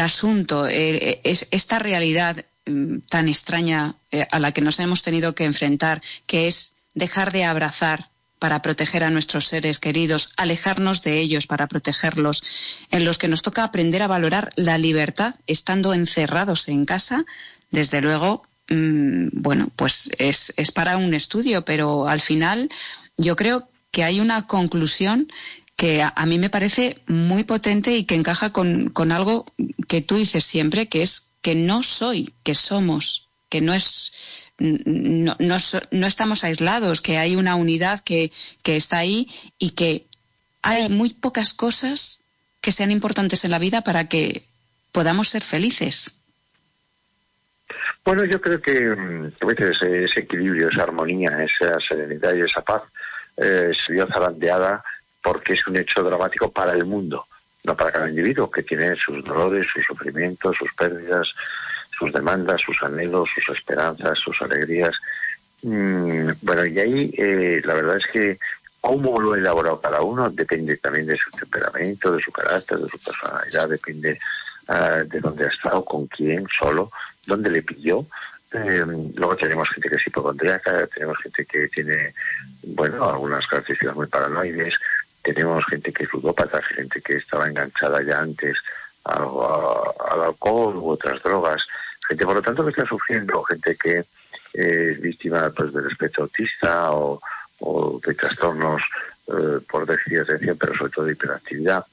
[0.00, 3.94] asunto, eh, esta realidad mm, tan extraña
[4.30, 8.13] a la que nos hemos tenido que enfrentar, que es dejar de abrazar
[8.44, 12.42] para proteger a nuestros seres queridos, alejarnos de ellos para protegerlos,
[12.90, 17.24] en los que nos toca aprender a valorar la libertad estando encerrados en casa,
[17.70, 22.68] desde luego, mm, bueno, pues es, para un estudio, pero al final
[23.16, 25.26] yo creo que hay una conclusión
[25.74, 29.46] que a, mí me parece muy potente y que encaja con, con algo
[29.88, 34.12] que tú dices siempre, que es que no soy, que somos, que no es
[34.64, 40.06] no, no, estamos aislados, que hay una unidad que, que está ahí y que
[40.62, 42.22] hay muy pocas cosas
[42.60, 44.44] que sean importantes en la vida para que
[44.92, 46.14] podamos ser felices.
[48.04, 52.82] Bueno, yo creo que mm, ese, ese equilibrio, esa armonía, esa serenidad y esa paz
[53.36, 54.82] eh, se vio zarandeada
[55.22, 57.26] porque es un hecho dramático para el mundo,
[57.64, 61.28] no para cada individuo que tiene sus dolores, sus sufrimientos, sus pérdidas,
[61.98, 64.94] sus demandas, sus anhelos, sus esperanzas, sus alegrías.
[65.62, 68.38] Mm, bueno, y ahí eh, la verdad es que
[68.80, 72.88] cómo lo ha elaborado cada uno depende también de su temperamento, de su carácter, de
[72.90, 74.18] su personalidad, depende
[74.68, 76.90] ah, de dónde ha estado, con quién, solo,
[77.26, 78.04] dónde le pilló.
[78.52, 82.14] Eh, luego tenemos gente que es hipocondríaca, tenemos gente que tiene,
[82.62, 84.74] bueno, algunas características muy paranoides,
[85.22, 88.58] tenemos gente que es ludópata, gente que estaba enganchada ya antes
[89.04, 91.66] al alcohol u otras drogas
[92.08, 94.04] gente por lo tanto que está sufriendo, gente que
[94.52, 97.20] es víctima pues, del espectro autista o,
[98.04, 98.82] de trastornos
[99.28, 101.84] eh, por déficit de atención, pero sobre todo de hiperactividad.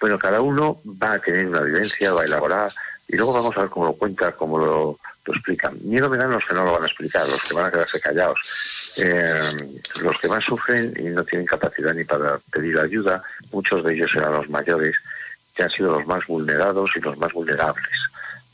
[0.00, 2.70] Bueno, cada uno va a tener una vivencia, va a elaborar
[3.08, 5.76] y luego vamos a ver cómo lo cuenta, cómo lo, explican.
[5.82, 8.00] Miedo me dan los que no lo van a explicar, los que van a quedarse
[8.00, 8.94] callados.
[8.96, 9.40] Eh,
[10.00, 14.10] los que más sufren y no tienen capacidad ni para pedir ayuda, muchos de ellos
[14.14, 14.96] eran los mayores,
[15.54, 17.84] que han sido los más vulnerados y los más vulnerables.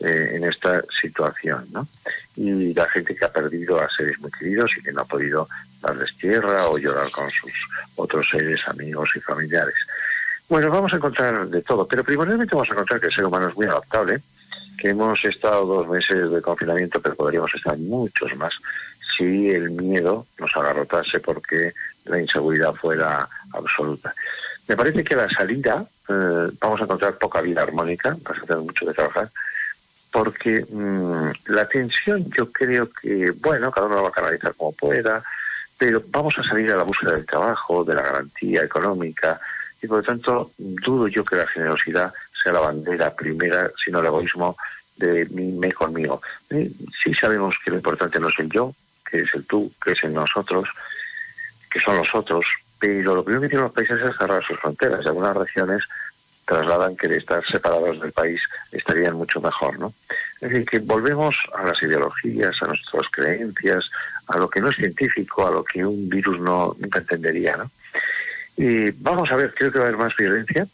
[0.00, 1.86] Eh, en esta situación, ¿no?
[2.34, 5.48] Y la gente que ha perdido a seres muy queridos y que no ha podido
[5.80, 7.52] darles tierra o llorar con sus
[7.94, 9.76] otros seres, amigos y familiares.
[10.48, 13.48] Bueno, vamos a encontrar de todo, pero primordialmente vamos a encontrar que el ser humano
[13.48, 14.20] es muy adaptable,
[14.76, 18.52] que hemos estado dos meses de confinamiento, pero podríamos estar muchos más
[19.16, 21.72] si el miedo nos agarrotase porque
[22.04, 24.12] la inseguridad fuera absoluta.
[24.66, 28.62] Me parece que la salida, eh, vamos a encontrar poca vida armónica, vas a tener
[28.62, 29.30] mucho que trabajar,
[30.14, 34.70] porque mm, la tensión yo creo que, bueno, cada uno la va a canalizar como
[34.70, 35.20] pueda,
[35.76, 39.40] pero vamos a salir a la búsqueda del trabajo, de la garantía económica,
[39.82, 44.06] y por lo tanto dudo yo que la generosidad sea la bandera primera, sino el
[44.06, 44.56] egoísmo
[44.96, 46.22] de mí, me conmigo.
[46.48, 48.72] Sí sabemos que lo importante no es el yo,
[49.04, 50.68] que es el tú, que es el nosotros,
[51.68, 52.46] que son los otros,
[52.78, 55.04] pero lo primero que tienen los países es cerrar sus fronteras.
[55.04, 55.82] Y algunas regiones
[56.44, 58.40] trasladan que de estar separados del país
[58.72, 59.94] estarían mucho mejor, ¿no?
[60.40, 63.90] Es decir, que volvemos a las ideologías, a nuestras creencias,
[64.28, 67.70] a lo que no es científico, a lo que un virus no nunca entendería, ¿no?
[68.56, 70.66] Y vamos a ver, creo que va a haber más violencia,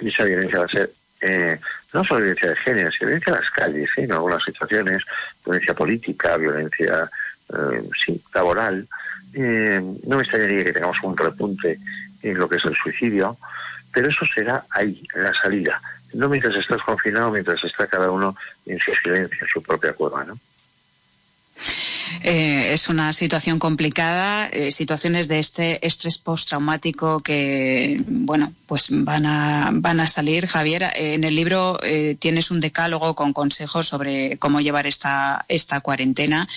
[0.00, 1.58] y esa violencia va a ser eh,
[1.92, 4.02] no solo violencia de género, sino violencia en las calles, ¿eh?
[4.02, 5.02] en algunas situaciones,
[5.44, 7.10] violencia política, violencia
[7.48, 8.86] eh, sí, laboral.
[9.32, 11.78] no me extrañaría que tengamos un repunte
[12.22, 13.38] en lo que es el suicidio,
[13.94, 15.80] pero eso será ahí, en la salida.
[16.12, 20.24] no mientras estás confinado, mientras está cada uno en su silencio, en su propia cueva,
[20.24, 20.38] ¿no?
[22.22, 29.26] Eh, es una situación complicada, eh, situaciones de este estrés postraumático que, bueno, pues van
[29.26, 30.46] a, van a salir.
[30.46, 35.80] Javier, en el libro eh, tienes un decálogo con consejos sobre cómo llevar esta, esta
[35.80, 36.48] cuarentena,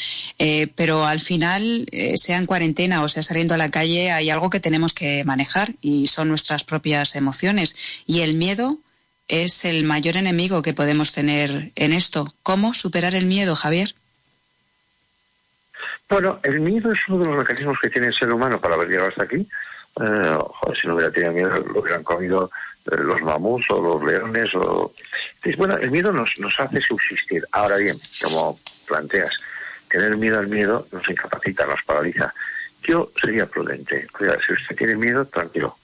[0.75, 4.60] pero al final, sea en cuarentena o sea saliendo a la calle, hay algo que
[4.60, 8.03] tenemos que manejar y son nuestras propias emociones.
[8.05, 8.79] Y el miedo
[9.27, 12.33] es el mayor enemigo que podemos tener en esto.
[12.43, 13.95] ¿Cómo superar el miedo, Javier?
[16.09, 18.87] Bueno, el miedo es uno de los mecanismos que tiene el ser humano para haber
[18.87, 19.47] llegado hasta aquí.
[19.99, 20.37] Eh,
[20.79, 22.49] si no hubiera tenido miedo, lo hubieran comido
[22.85, 24.55] eh, los mamuts o los leones.
[24.55, 24.93] O...
[25.57, 27.43] bueno, el miedo nos, nos hace subsistir.
[27.51, 29.41] Ahora bien, como planteas,
[29.89, 32.33] tener miedo al miedo nos incapacita, nos paraliza.
[32.83, 34.07] Yo sería prudente.
[34.45, 35.77] si usted tiene miedo, tranquilo.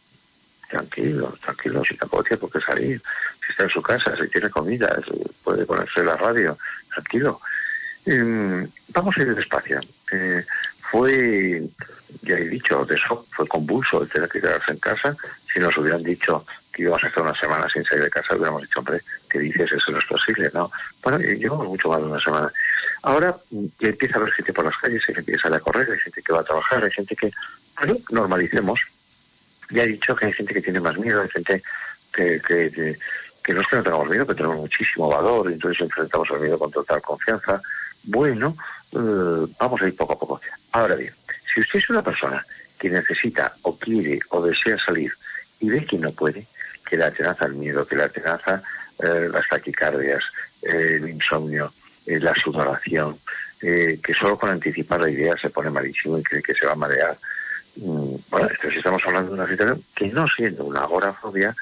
[0.70, 3.02] Tranquilo, tranquilo, si tampoco tiene por qué salir.
[3.46, 4.98] Si está en su casa, si tiene comida,
[5.44, 6.58] puede ponerse la radio,
[6.90, 7.42] tranquilo.
[8.06, 9.80] Em, vamos a ir despacio.
[10.14, 10.46] Eh,
[10.92, 11.64] fue,
[12.22, 15.16] ya he dicho, de eso fue convulso el tener que quedarse en casa.
[15.52, 18.62] Si nos hubieran dicho que íbamos a estar una semana sin salir de casa, hubiéramos
[18.62, 19.72] dicho, hombre, ¿qué dices?
[19.72, 20.72] Eso no es posible, ¿no?
[21.02, 22.52] Bueno, llevamos mucho más de una semana.
[23.02, 23.36] Ahora
[23.80, 26.00] ya empieza a haber gente por las calles, hay gente que sale a correr, hay
[26.00, 27.32] gente que va a trabajar, hay gente que,
[27.78, 28.80] bueno, normalicemos.
[29.72, 31.64] Ya he dicho que hay gente que tiene más miedo, hay gente
[32.14, 32.98] que, que,
[33.44, 36.40] que no es que no tengamos miedo, que tenemos muchísimo valor, y entonces enfrentamos al
[36.40, 37.60] miedo con total confianza.
[38.04, 38.56] Bueno,
[38.96, 40.42] eh, vamos a ir poco a poco.
[40.72, 41.14] Ahora bien,
[41.54, 42.46] si usted es una persona
[42.80, 45.12] que necesita o quiere o desea salir
[45.60, 46.46] y ve que no puede,
[46.88, 48.62] que la atenaza el miedo, que la atenaza
[49.00, 50.24] eh, las taquicardias,
[50.62, 51.74] eh, el insomnio,
[52.06, 53.18] la sudoración,
[53.60, 56.76] que solo con anticipar la idea se pone malísimo y cree que se va a
[56.76, 57.18] marear.
[57.78, 61.56] Mm, bueno, entonces estamos hablando de una situación que no siendo una agorafobia,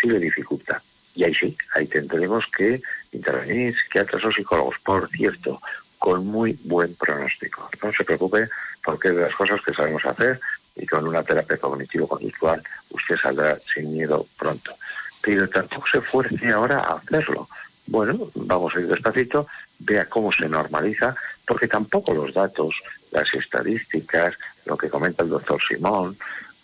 [0.00, 0.82] sí le dificulta.
[1.14, 4.76] Y ahí sí, ahí tendremos que intervenir psiquiatras o psicólogos.
[4.80, 5.60] Por cierto,
[6.04, 7.66] con muy buen pronóstico.
[7.82, 8.46] No se preocupe
[8.84, 10.38] porque es de las cosas que sabemos hacer
[10.76, 14.74] y con una terapia cognitivo-conductual usted saldrá sin miedo pronto.
[15.22, 17.48] Pero tampoco se fuerce ahora a hacerlo.
[17.86, 19.46] Bueno, vamos a ir despacito,
[19.78, 22.74] vea cómo se normaliza, porque tampoco los datos,
[23.10, 24.34] las estadísticas,
[24.66, 26.18] lo que comenta el doctor Simón,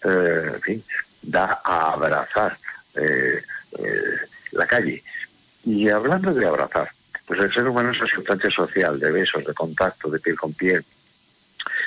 [0.05, 0.85] eh, en fin,
[1.23, 2.59] da a abrazar
[2.95, 3.43] eh,
[3.79, 4.17] eh,
[4.53, 5.03] la calle.
[5.65, 6.91] Y hablando de abrazar,
[7.31, 10.53] pues el ser humano es una sustancia social, de besos, de contacto, de piel con
[10.53, 10.85] piel.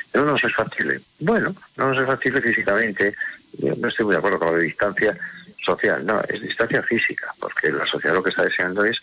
[0.10, 1.02] Pero no nos es factible.
[1.20, 3.14] Bueno, no nos es factible físicamente.
[3.58, 5.18] Yo no estoy muy de acuerdo con la distancia
[5.62, 9.02] social, no, es distancia física, porque la sociedad lo que está deseando es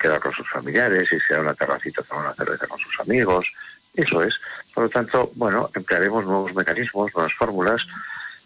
[0.00, 3.46] quedar con sus familiares, y a una terracita tomar una cerveza con sus amigos.
[3.94, 4.34] Eso es.
[4.74, 7.82] Por lo tanto, bueno, emplearemos nuevos mecanismos, nuevas fórmulas.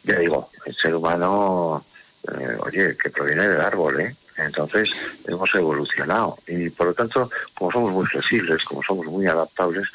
[0.05, 1.83] Ya digo, el ser humano,
[2.31, 4.16] eh, oye, que proviene del árbol, ¿eh?
[4.44, 4.90] Entonces
[5.26, 9.88] hemos evolucionado y por lo tanto, como somos muy flexibles, como somos muy adaptables,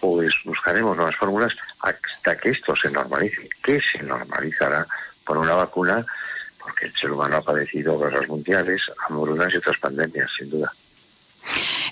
[0.00, 3.48] pues buscaremos nuevas fórmulas hasta que esto se normalice.
[3.62, 4.86] ¿Qué se normalizará
[5.24, 6.04] con una vacuna?
[6.58, 10.72] Porque el ser humano ha padecido guerras mundiales, hambrunas y otras pandemias, sin duda.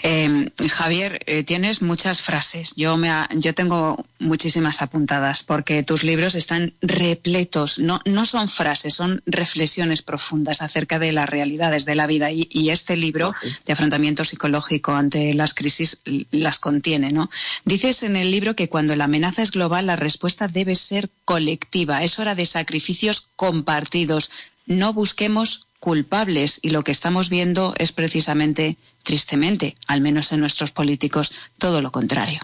[0.03, 2.75] Eh, Javier, eh, tienes muchas frases.
[2.77, 7.79] Yo, me yo tengo muchísimas apuntadas porque tus libros están repletos.
[7.79, 12.31] No, no son frases, son reflexiones profundas acerca de las realidades de la vida.
[12.31, 13.35] Y, y este libro
[13.67, 17.11] de afrontamiento psicológico ante las crisis las contiene.
[17.11, 17.31] ¿no?
[17.65, 22.03] Dices en el libro que cuando la amenaza es global, la respuesta debe ser colectiva.
[22.03, 24.31] Es hora de sacrificios compartidos.
[24.67, 28.77] No busquemos culpables y lo que estamos viendo es precisamente,
[29.09, 32.41] tristemente, al menos en nuestros políticos, todo lo contrario.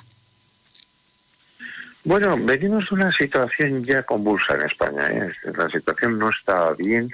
[2.05, 5.07] Bueno, venimos de una situación ya convulsa en España.
[5.09, 5.31] ¿eh?
[5.59, 7.13] La situación no está bien.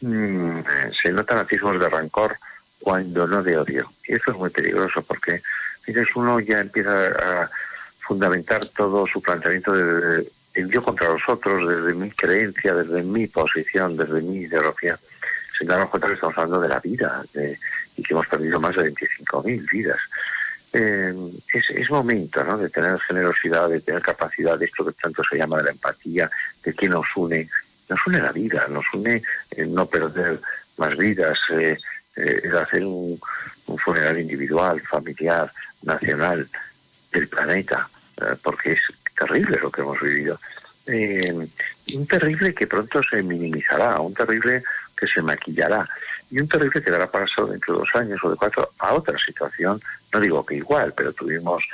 [0.00, 0.60] Mm,
[1.02, 2.38] se notan atismos de rancor
[2.80, 3.92] cuando no de odio.
[4.06, 5.42] Y eso es muy peligroso porque
[6.14, 7.50] uno ya empieza a
[8.00, 10.16] fundamentar todo su planteamiento de,
[10.54, 14.98] de yo contra los otros, desde mi creencia, desde mi posición, desde mi ideología
[15.58, 17.24] sin darnos cuenta que estamos hablando de la vida
[17.98, 19.98] y que hemos perdido más de 25.000 vidas.
[20.72, 21.14] Eh,
[21.52, 22.56] es, momento ¿no?
[22.56, 26.30] de tener generosidad, de tener capacidad de esto que tanto se llama de la empatía,
[26.62, 27.48] de que nos une.
[27.88, 30.38] Nos une la vida, nos une el no perder
[30.76, 31.76] más vidas, eh,
[32.16, 33.18] eh, el hacer un,
[33.78, 35.52] funeral individual, familiar,
[35.82, 36.48] nacional,
[37.12, 37.88] del planeta,
[38.42, 38.80] porque es
[39.18, 40.38] terrible lo que hemos vivido.
[40.86, 44.62] un terrible que pronto se minimizará, un terrible
[44.96, 45.86] que se maquillará
[46.30, 49.18] y un terrible que dará paso dentro de dos años o de cuatro a otra
[49.18, 49.80] situación,
[50.12, 51.64] no digo que igual, pero tuvimos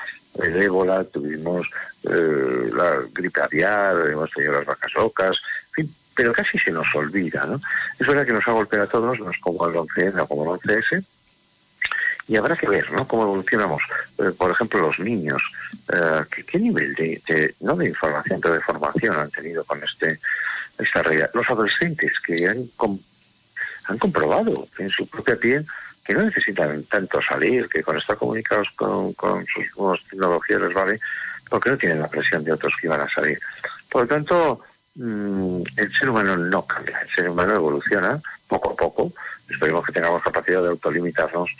[0.42, 1.66] el ébola, tuvimos
[2.04, 5.36] eh, la gripe aviar, hemos tenido las vacas locas,
[5.68, 7.60] en fin, pero casi se nos olvida, ¿no?
[7.98, 10.54] Es verdad que nos ha golpeado a todos, no es como el 11 o como
[10.54, 11.04] el 11S,
[12.26, 13.06] y habrá que ver, ¿no?
[13.06, 13.82] Cómo evolucionamos.
[14.18, 15.42] Eh, por ejemplo, los niños,
[15.92, 20.20] eh, ¿qué, nivel de, no de información, pero de formación han tenido con este
[20.78, 21.30] esta realidad?
[21.34, 22.66] Los adolescentes que han,
[23.86, 25.66] han comprobado en su propia piel
[26.04, 29.14] que no necesitan tanto salir, que con estar comunicados con,
[29.46, 31.00] sus nuevas tecnologías les vale,
[31.48, 33.38] porque no tienen la presión de otros que iban a salir.
[33.90, 34.60] Por lo tanto,
[34.96, 39.12] mm, el ser humano no cambia, el ser humano evoluciona poco a poco.
[39.48, 41.50] Esperemos que tengamos capacidad de autolimitarnos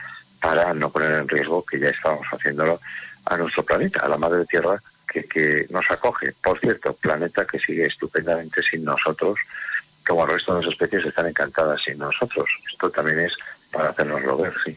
[0.40, 2.80] para no poner en riesgo, que ya estamos haciéndolo,
[3.24, 6.32] a nuestro planeta, a la madre tierra que nos acoge.
[6.42, 9.38] Por cierto, planeta que sigue estupendamente sin nosotros,
[10.06, 12.46] como el resto de las especies están encantadas sin nosotros.
[12.70, 13.32] Esto también es
[13.72, 14.76] para hacernoslo ver, sí.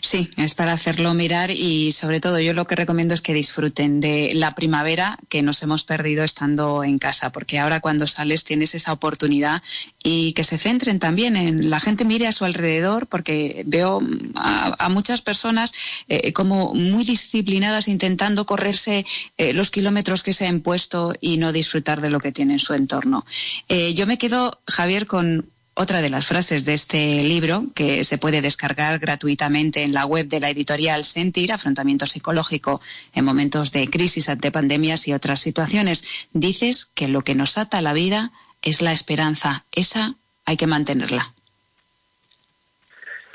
[0.00, 4.00] Sí, es para hacerlo mirar y sobre todo yo lo que recomiendo es que disfruten
[4.00, 8.74] de la primavera que nos hemos perdido estando en casa, porque ahora cuando sales tienes
[8.74, 9.62] esa oportunidad
[10.02, 14.02] y que se centren también en la gente mire a su alrededor, porque veo
[14.34, 15.72] a, muchas personas
[16.08, 19.06] eh, como muy disciplinadas intentando correrse
[19.38, 22.58] eh, los kilómetros que se han puesto y no disfrutar de lo que tiene en
[22.58, 23.24] su entorno.
[23.68, 28.18] Eh, yo me quedo, Javier, con otra de las frases de este libro, que se
[28.18, 32.80] puede descargar gratuitamente en la web de la editorial Sentir, Afrontamiento Psicológico
[33.12, 37.78] en momentos de crisis ante pandemias y otras situaciones, dices que lo que nos ata
[37.78, 38.30] a la vida
[38.62, 39.64] es la esperanza.
[39.72, 40.14] Esa
[40.44, 41.32] hay que mantenerla.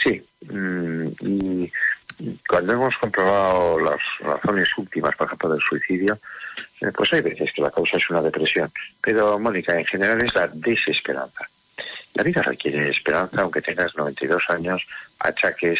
[0.01, 1.71] Sí, mm, y
[2.47, 6.19] cuando hemos comprobado las razones últimas, por ejemplo, del suicidio,
[6.81, 8.71] eh, pues hay veces que la causa es una depresión.
[9.01, 11.47] Pero, Mónica, en general es la desesperanza.
[12.14, 14.82] La vida requiere esperanza, aunque tengas 92 años,
[15.20, 15.80] achaques,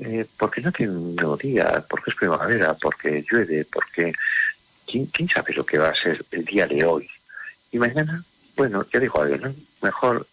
[0.00, 4.12] eh, porque no nuevo día, porque es primavera, porque llueve, porque
[4.86, 7.08] ¿quién, sabe lo que va a ser el día de hoy.
[7.72, 8.22] Y mañana,
[8.56, 10.26] bueno, ya dijo alguien, mejor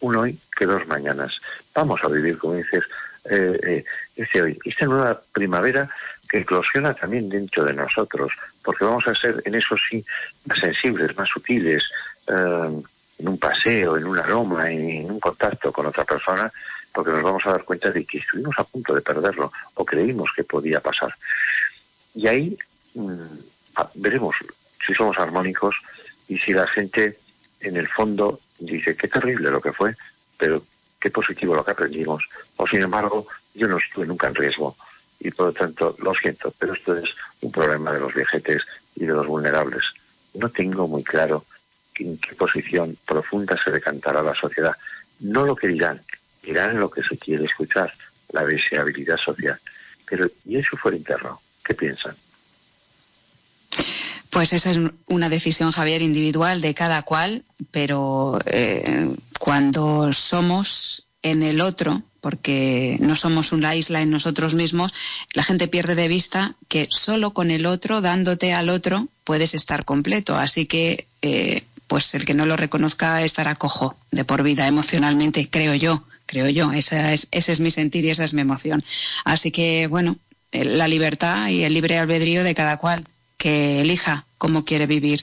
[0.00, 1.40] un hoy que dos mañanas.
[1.74, 2.84] Vamos a vivir, como dices,
[3.30, 3.84] eh, eh,
[4.16, 4.58] ese hoy.
[4.64, 5.88] Esta nueva primavera
[6.28, 8.32] que eclosiona también dentro de nosotros,
[8.64, 10.04] porque vamos a ser en eso sí
[10.46, 11.84] más sensibles, más sutiles,
[12.26, 12.82] eh,
[13.22, 16.52] en un paseo, en un aroma, en un contacto con otra persona,
[16.92, 20.30] porque nos vamos a dar cuenta de que estuvimos a punto de perderlo o creímos
[20.34, 21.14] que podía pasar.
[22.14, 22.58] Y ahí
[22.94, 23.14] mm,
[23.94, 24.34] veremos
[24.84, 25.76] si somos armónicos
[26.26, 27.18] y si la gente
[27.60, 29.94] en el fondo dice qué terrible lo que fue,
[30.36, 30.64] pero
[31.00, 32.24] qué positivo lo que aprendimos.
[32.56, 34.76] O sin embargo, yo no estuve nunca en riesgo
[35.20, 37.08] y por lo tanto lo siento, pero esto es
[37.40, 38.62] un problema de los viejetes
[38.96, 39.84] y de los vulnerables.
[40.34, 41.44] No tengo muy claro
[42.02, 44.76] en qué posición profunda se decantará la sociedad.
[45.20, 46.00] No lo que dirán,
[46.42, 47.92] dirán lo que se quiere escuchar,
[48.30, 49.58] la deseabilidad social.
[50.08, 51.40] Pero, ¿y eso fuera interno?
[51.64, 52.14] ¿Qué piensan?
[54.30, 54.78] Pues esa es
[55.08, 62.96] una decisión, Javier, individual de cada cual, pero eh, cuando somos en el otro, porque
[63.00, 64.92] no somos una isla en nosotros mismos,
[65.34, 69.84] la gente pierde de vista que solo con el otro, dándote al otro, puedes estar
[69.84, 70.36] completo.
[70.36, 75.50] Así que eh, pues el que no lo reconozca estará cojo de por vida emocionalmente,
[75.50, 76.72] creo yo, creo yo.
[76.72, 78.82] Esa es, ese es mi sentir y esa es mi emoción.
[79.26, 80.16] Así que, bueno,
[80.52, 83.04] la libertad y el libre albedrío de cada cual
[83.36, 85.22] que elija cómo quiere vivir.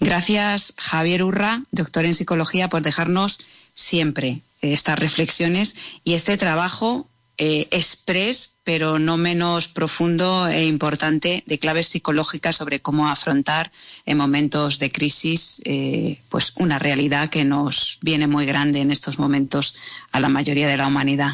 [0.00, 7.08] Gracias, Javier Urra, doctor en psicología, por dejarnos siempre estas reflexiones y este trabajo
[7.44, 13.72] eh, express, pero no menos profundo e importante, de claves psicológicas sobre cómo afrontar
[14.06, 19.18] en momentos de crisis eh, pues una realidad que nos viene muy grande en estos
[19.18, 19.74] momentos
[20.12, 21.32] a la mayoría de la humanidad.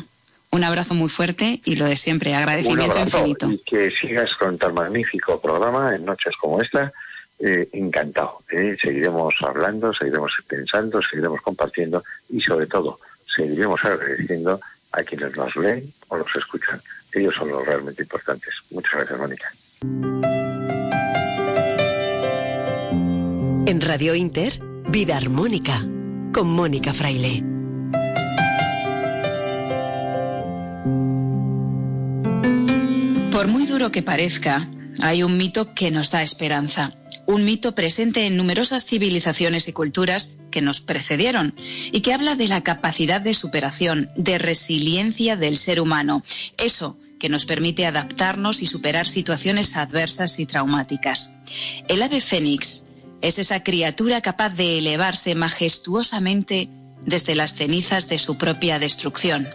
[0.51, 3.53] Un abrazo muy fuerte y lo de siempre, agradecimiento infinito.
[3.53, 6.91] Y que sigas con tan magnífico programa en noches como esta.
[7.41, 8.43] Eh, encantado.
[8.49, 14.59] Seguiremos hablando, seguiremos pensando, seguiremos compartiendo y sobre todo seguiremos agradeciendo
[14.99, 16.81] a quienes nos leen o los escuchan.
[17.13, 18.53] Ellos son los realmente importantes.
[18.71, 19.53] Muchas gracias, Mónica.
[23.67, 25.79] En Radio Inter, Vida Armónica,
[26.33, 27.45] con Mónica Fraile.
[33.31, 34.69] Por muy duro que parezca,
[35.03, 36.93] hay un mito que nos da esperanza
[37.29, 41.55] un mito presente en numerosas civilizaciones y culturas que nos precedieron
[41.93, 46.25] y que habla de la capacidad de superación, de resiliencia del ser humano,
[46.57, 51.31] eso que nos permite adaptarnos y superar situaciones adversas y traumáticas.
[51.87, 52.83] El ave fénix
[53.23, 56.69] es esa criatura capaz de elevarse majestuosamente
[57.07, 59.47] desde las cenizas de su propia destrucción.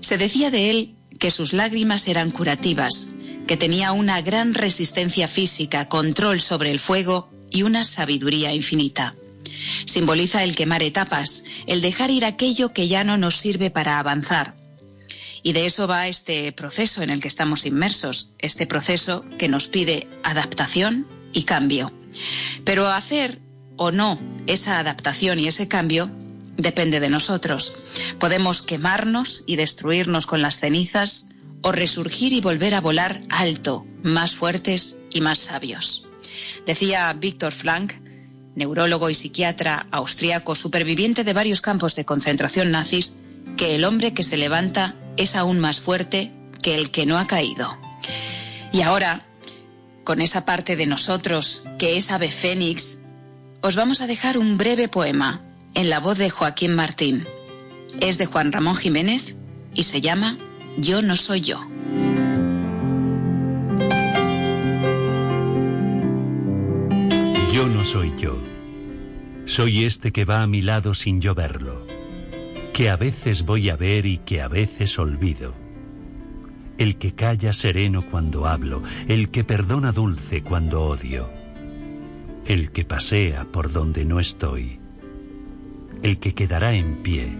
[0.00, 3.06] Se decía de él que sus lágrimas eran curativas,
[3.46, 9.14] que tenía una gran resistencia física, control sobre el fuego y una sabiduría infinita.
[9.86, 14.54] Simboliza el quemar etapas, el dejar ir aquello que ya no nos sirve para avanzar.
[15.42, 19.68] Y de eso va este proceso en el que estamos inmersos, este proceso que nos
[19.68, 21.92] pide adaptación y cambio.
[22.64, 23.40] Pero hacer
[23.76, 26.10] o no esa adaptación y ese cambio
[26.56, 27.74] depende de nosotros.
[28.18, 31.26] Podemos quemarnos y destruirnos con las cenizas
[31.62, 36.06] o resurgir y volver a volar alto, más fuertes y más sabios.
[36.64, 37.94] Decía Víctor Frank,
[38.56, 43.18] neurólogo y psiquiatra austriaco superviviente de varios campos de concentración nazis,
[43.56, 46.32] que el hombre que se levanta es aún más fuerte
[46.62, 47.76] que el que no ha caído.
[48.72, 49.24] Y ahora,
[50.04, 52.98] con esa parte de nosotros que es ave fénix,
[53.60, 55.42] os vamos a dejar un breve poema
[55.74, 57.26] en la voz de Joaquín Martín.
[58.00, 59.36] Es de Juan Ramón Jiménez
[59.74, 60.38] y se llama
[60.78, 61.60] Yo no soy yo.
[67.86, 68.36] Soy yo.
[69.44, 71.86] Soy este que va a mi lado sin yo verlo,
[72.72, 75.54] que a veces voy a ver y que a veces olvido.
[76.78, 81.30] El que calla sereno cuando hablo, el que perdona dulce cuando odio,
[82.44, 84.80] el que pasea por donde no estoy
[86.02, 87.32] el que quedará en pie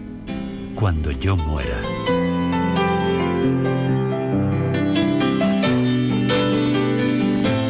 [0.75, 1.79] cuando yo muera.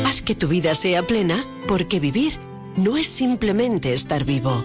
[0.05, 2.46] Haz que tu vida sea plena, porque vivir
[2.77, 4.63] no es simplemente estar vivo.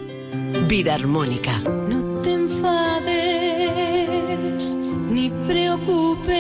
[0.69, 1.59] Vida armónica.
[1.89, 3.13] No te enfades
[5.11, 6.33] ni preocupes.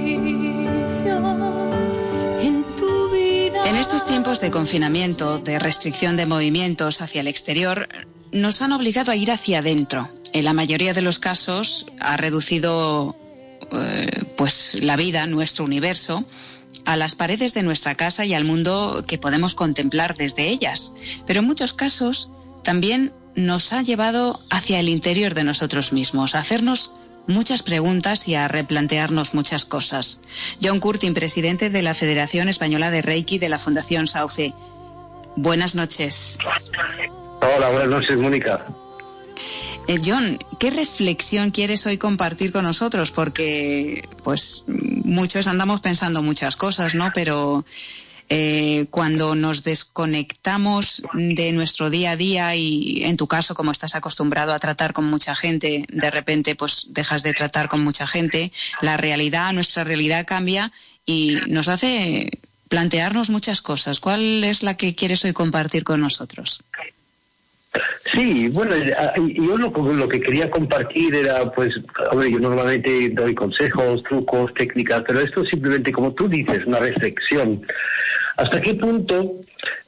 [3.67, 7.89] en estos tiempos de confinamiento, de restricción de movimientos hacia el exterior,
[8.33, 10.09] nos han obligado a ir hacia adentro.
[10.33, 13.17] En la mayoría de los casos ha reducido
[13.73, 16.25] eh, pues la vida, nuestro universo,
[16.85, 20.93] a las paredes de nuestra casa y al mundo que podemos contemplar desde ellas.
[21.27, 22.31] Pero en muchos casos
[22.63, 26.93] también nos ha llevado hacia el interior de nosotros mismos, a hacernos
[27.27, 30.21] muchas preguntas y a replantearnos muchas cosas.
[30.63, 34.55] John Curtin, presidente de la Federación Española de Reiki de la Fundación Sauce.
[35.37, 36.39] Buenas noches.
[37.41, 38.67] Hola, buenas noches, Mónica.
[39.87, 43.11] Eh, John, ¿qué reflexión quieres hoy compartir con nosotros?
[43.11, 47.11] Porque, pues, muchos andamos pensando muchas cosas, ¿no?
[47.15, 47.65] Pero
[48.31, 53.95] eh, cuando nos desconectamos de nuestro día a día y en tu caso, como estás
[53.95, 58.53] acostumbrado a tratar con mucha gente, de repente pues dejas de tratar con mucha gente,
[58.81, 60.73] la realidad, nuestra realidad cambia
[61.05, 64.01] y nos hace plantearnos muchas cosas.
[64.01, 66.65] ¿Cuál es la que quieres hoy compartir con nosotros?
[68.13, 71.75] Sí, bueno, yo lo, que quería compartir era, pues,
[72.11, 77.67] hombre, yo normalmente doy consejos, trucos, técnicas, pero esto simplemente, como tú dices, una reflexión
[78.37, 79.33] ¿Hasta qué punto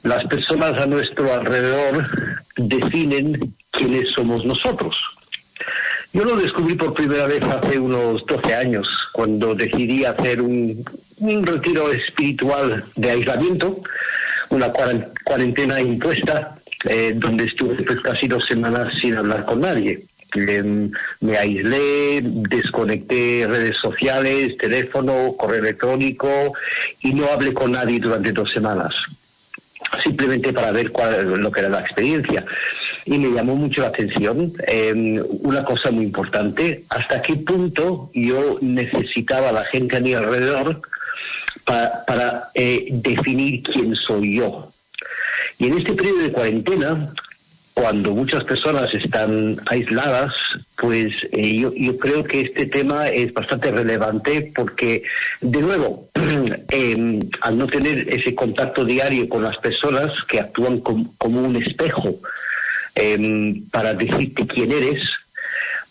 [0.03, 2.07] las personas a nuestro alrededor
[2.55, 4.95] definen quiénes somos nosotros?
[6.13, 10.83] Yo lo descubrí por primera vez hace unos 12 años, cuando decidí hacer un,
[11.45, 13.81] retiro espiritual de aislamiento,
[14.49, 14.71] una
[15.25, 20.05] cuarentena impuesta, eh, donde estuve pues, casi dos semanas sin hablar con nadie
[20.35, 26.53] me aislé, desconecté redes sociales, teléfono, correo electrónico
[27.01, 28.93] y no hablé con nadie durante dos semanas,
[30.03, 32.45] simplemente para ver cuál lo que era la experiencia.
[33.05, 38.57] Y me llamó mucho la atención em, una cosa muy importante, hasta qué punto yo
[38.61, 40.81] necesitaba a la gente a mi alrededor
[41.63, 44.66] para, eh, definir quién soy yo.
[45.59, 47.13] Y en este periodo de cuarentena
[47.77, 50.33] cuando muchas personas están aisladas,
[50.77, 55.03] pues eh, yo, creo que este tema es bastante relevante porque,
[55.41, 56.09] de nuevo,
[56.69, 62.15] em, al no tener ese contacto diario con las personas que actúan como un espejo
[62.95, 65.11] em, para decirte quién eres,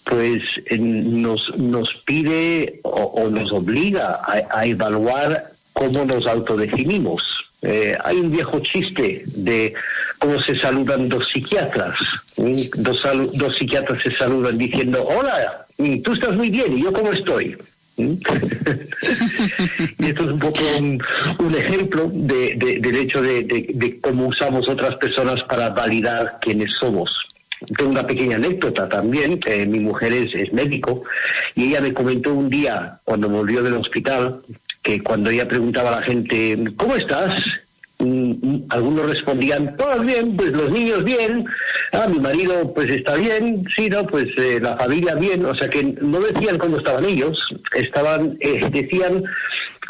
[0.02, 0.42] pues
[0.76, 4.18] nos, nos pide o, nos obliga
[4.50, 7.45] a evaluar cómo nos autodefinimos.
[7.62, 9.74] Eh, hay un viejo chiste de
[10.18, 11.98] cómo se saludan dos psiquiatras.
[12.36, 13.00] Dos,
[13.32, 15.66] dos psiquiatras se saludan diciendo, hola,
[16.04, 17.56] tú estás muy bien, ¿y yo cómo estoy?
[17.96, 18.18] y
[20.06, 20.60] esto es un poco
[21.38, 27.10] un, ejemplo de, del hecho de, cómo usamos otras personas para validar quiénes somos.
[27.74, 29.40] Tengo una pequeña anécdota también.
[29.68, 31.04] mi mujer es, es, médico
[31.54, 34.42] y ella me comentó un día, cuando volvió del hospital,
[34.86, 37.34] que cuando ella preguntaba a la gente, ¿cómo estás?
[37.98, 41.44] Mm, mm, algunos respondían, todo bien, pues los niños bien,
[41.92, 45.68] ah, mi marido pues está bien, sí, no, pues eh, la familia bien, o sea
[45.68, 47.36] que no decían cómo estaban ellos,
[47.74, 49.24] estaban, eh, decían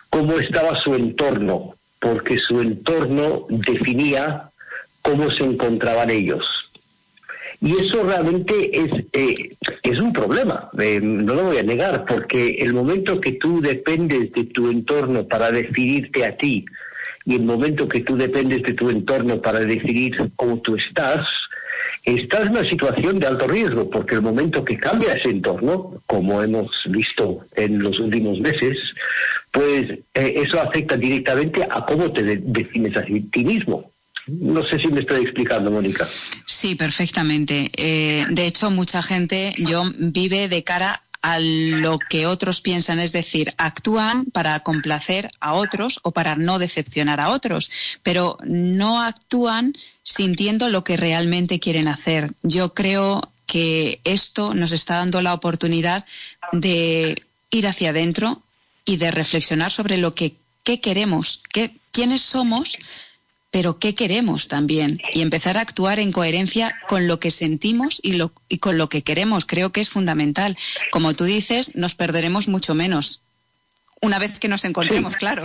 [0.09, 4.49] cómo estaba su entorno, porque su entorno definía
[5.03, 6.66] cómo se encontraban ellos.
[7.61, 12.57] Y eso realmente es, eh, es un problema, eh, no lo voy a negar, porque
[12.61, 16.67] el momento que tú dependes de tu entorno para definirte a ti
[17.25, 21.27] y el momento que tú dependes de tu entorno para definir cómo tú estás,
[22.05, 26.43] estás en una situación de alto riesgo, porque el momento que cambia ese entorno, como
[26.43, 28.79] hemos visto en los últimos meses,
[29.51, 33.91] pues eh, eso afecta directamente a cómo te defines a ti mismo.
[34.27, 36.07] No sé si me estoy explicando, Mónica.
[36.45, 37.71] Sí, perfectamente.
[37.77, 43.13] Eh, de hecho, mucha gente yo vive de cara a lo que otros piensan, es
[43.13, 47.71] decir, actúan para complacer a otros o para no decepcionar a otros,
[48.03, 52.33] pero no actúan sintiendo lo que realmente quieren hacer.
[52.43, 56.05] Yo creo que esto nos está dando la oportunidad
[56.53, 58.43] de ir hacia adentro
[58.85, 62.79] y de reflexionar sobre lo que queremos, qué, quiénes somos
[63.51, 68.15] pero qué queremos también y empezar a actuar en coherencia con lo que sentimos y,
[68.15, 69.47] lo, y con lo que queremos.
[69.47, 70.57] Creo que es fundamental.
[70.91, 73.23] Como tú dices, nos perderemos mucho menos.
[74.03, 75.45] Una vez que nos encontremos, claro.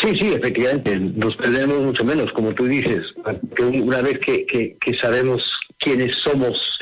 [0.00, 3.00] Sí, sí, efectivamente, nos perderemos mucho menos, como tú dices.
[3.60, 5.42] Una vez que, que, sabemos
[5.78, 6.78] quiénes somos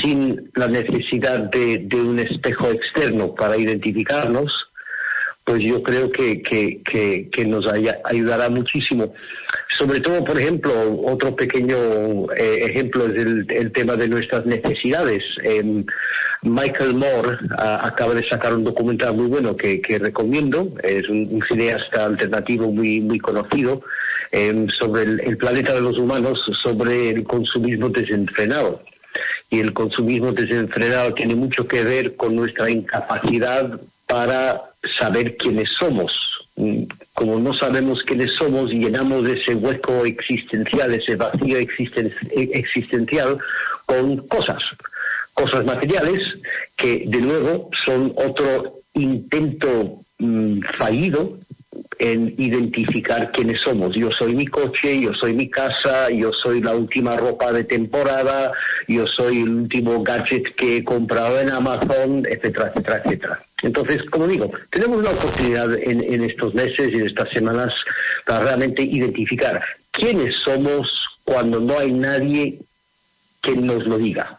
[0.00, 4.52] sin la necesidad de, de un espejo externo para identificarnos,
[5.48, 7.64] pues yo creo que, que, nos
[8.04, 9.14] ayudará muchísimo.
[9.78, 10.72] Sobre todo, por ejemplo,
[11.06, 11.74] otro pequeño
[12.36, 15.22] eh, ejemplo es el, tema de nuestras necesidades.
[15.42, 15.86] Em,
[16.42, 22.70] Michael Moore acaba de sacar un documental muy bueno que, recomiendo, es un, cineasta alternativo
[22.70, 23.80] muy, muy conocido,
[24.32, 28.82] em, sobre el, planeta de los humanos, sobre el consumismo desenfrenado
[29.48, 34.60] y el consumismo desenfrenado tiene mucho que ver con nuestra incapacidad para
[34.98, 36.12] saber quiénes somos.
[36.56, 36.84] Mm,
[37.14, 43.38] como no sabemos quiénes somos, llenamos ese hueco existencial, ese vacío existencial
[43.86, 44.62] con cosas,
[45.34, 46.20] cosas materiales
[46.76, 51.38] que de nuevo son otro intento mm, fallido
[51.98, 53.94] en identificar quiénes somos.
[53.94, 58.52] Yo soy mi coche, yo soy mi casa, yo soy la última ropa de temporada,
[58.86, 63.44] yo soy el último gadget que he comprado en Amazon, etcétera, etcétera, etcétera.
[63.62, 67.72] Entonces, como digo, tenemos una oportunidad en, estos meses y en estas semanas
[68.24, 70.92] para realmente identificar quiénes somos
[71.24, 72.58] cuando no hay nadie
[73.42, 74.38] que nos lo diga.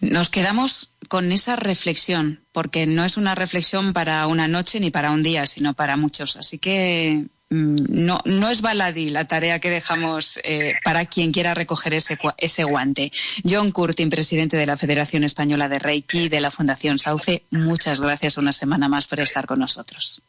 [0.00, 5.10] Nos quedamos con esa reflexión, porque no es una reflexión para una noche ni para
[5.10, 6.36] un día, sino para muchos.
[6.36, 11.52] Así que mm, no, no es baladí la tarea que dejamos eh, para quien quiera
[11.52, 13.10] recoger ese, ese guante.
[13.44, 18.38] John Curtin, presidente de la Federación Española de Reiki de la Fundación Sauce, muchas gracias
[18.38, 20.22] una semana más por estar con nosotros.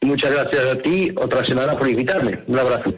[0.00, 2.42] Muchas gracias a ti, otra semana por invitarme.
[2.46, 2.94] Un abrazo.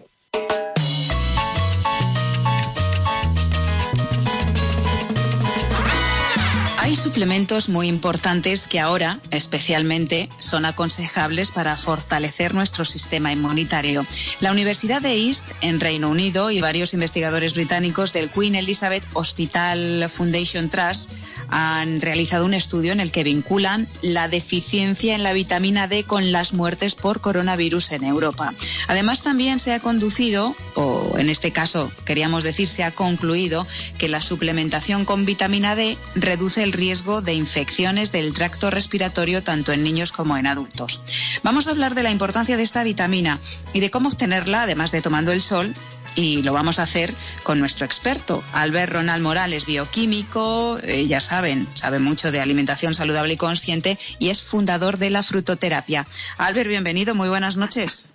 [6.95, 14.07] Hay suplementos muy importantes que ahora especialmente son aconsejables para fortalecer nuestro sistema inmunitario.
[14.38, 20.09] La Universidad de East en Reino Unido y varios investigadores británicos del Queen Elizabeth Hospital
[20.09, 21.11] Foundation Trust
[21.49, 26.30] han realizado un estudio en el que vinculan la deficiencia en la vitamina D con
[26.30, 28.55] las muertes por coronavirus en Europa.
[28.86, 33.66] Además también se ha conducido, o en este caso queríamos decir se ha concluido,
[33.99, 39.72] que la suplementación con vitamina D reduce el riesgo de infecciones del tracto respiratorio tanto
[39.72, 41.01] en niños como en adultos.
[41.43, 43.41] Vamos a hablar de la importancia de esta vitamina
[43.72, 45.72] y de cómo obtenerla, además de tomando el sol,
[46.14, 51.66] y lo vamos a hacer con nuestro experto, Albert Ronald Morales, bioquímico, eh, ya saben,
[51.74, 56.05] sabe mucho de alimentación saludable y consciente y es fundador de la frutoterapia.
[56.37, 58.14] Albert, bienvenido, muy buenas noches.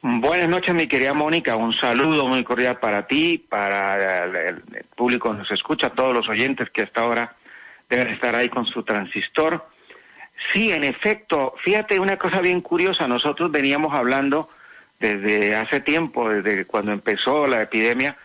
[0.00, 1.56] Buenas noches, mi querida Mónica.
[1.56, 4.62] Un saludo muy cordial para ti, para el,
[4.94, 7.34] público que nos escucha, todos los oyentes que hasta ahora
[7.88, 9.66] deben estar ahí con su transistor.
[10.52, 14.48] Sí, en efecto, fíjate una cosa bien curiosa, nosotros veníamos hablando
[15.00, 18.16] desde hace tiempo, desde cuando empezó la epidemia,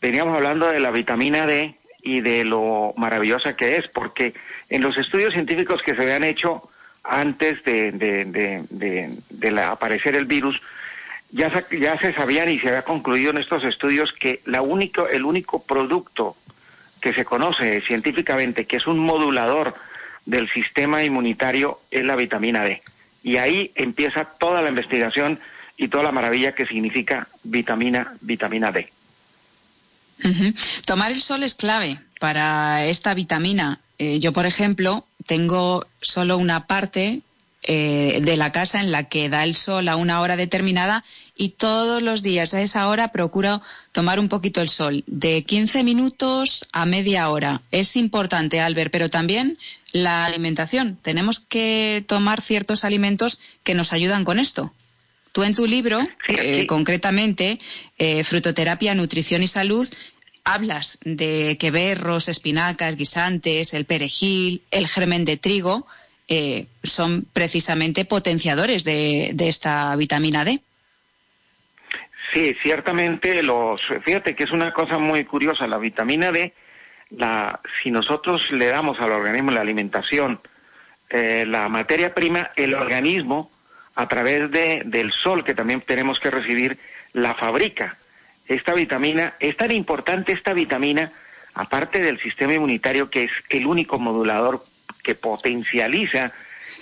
[0.00, 4.34] veníamos hablando de la vitamina D y de lo maravillosa que es, porque
[4.68, 6.68] en los estudios científicos que se habían hecho
[7.02, 10.60] antes de, de, aparecer el virus,
[11.30, 15.24] ya ya se sabían y se había concluido en estos estudios que la único, el
[15.24, 16.36] único producto
[17.06, 19.76] que se conoce científicamente que es un modulador
[20.24, 22.82] del sistema inmunitario es la vitamina D.
[23.22, 25.38] Y ahí empieza toda la investigación
[25.76, 28.90] y toda la maravilla que significa vitamina, vitamina D.
[30.84, 33.78] Tomar el sol es clave para esta vitamina.
[33.98, 37.20] Eh, yo, por ejemplo, tengo solo una parte
[37.62, 41.04] eh, de la casa en la que da el sol a una hora determinada
[41.36, 43.62] y todos los días a esa hora procuro
[43.92, 47.62] tomar un poquito el sol, de 15 minutos a media hora.
[47.70, 49.58] Es importante, Albert, pero también
[49.92, 50.98] la alimentación.
[51.02, 54.72] Tenemos que tomar ciertos alimentos que nos ayudan con esto.
[55.32, 57.58] Tú en tu libro, eh, concretamente,
[57.98, 59.86] eh, Frutoterapia, Nutrición y Salud,
[60.44, 65.86] hablas de que berros, espinacas, guisantes, el perejil, el germen de trigo,
[66.28, 70.60] eh, son precisamente potenciadores de, esta vitamina D.
[72.36, 76.52] Sí, ciertamente los, fíjate que es una cosa muy curiosa, la vitamina D,
[77.08, 80.38] la, si nosotros le damos al organismo la alimentación,
[81.08, 83.50] eh, la materia prima, el organismo,
[83.94, 86.76] a través de, del sol que también tenemos que recibir,
[87.14, 87.96] la fabrica.
[88.46, 91.12] Esta vitamina, es tan importante esta vitamina,
[91.54, 94.62] aparte del sistema inmunitario, que es el único modulador
[95.02, 96.32] que potencializa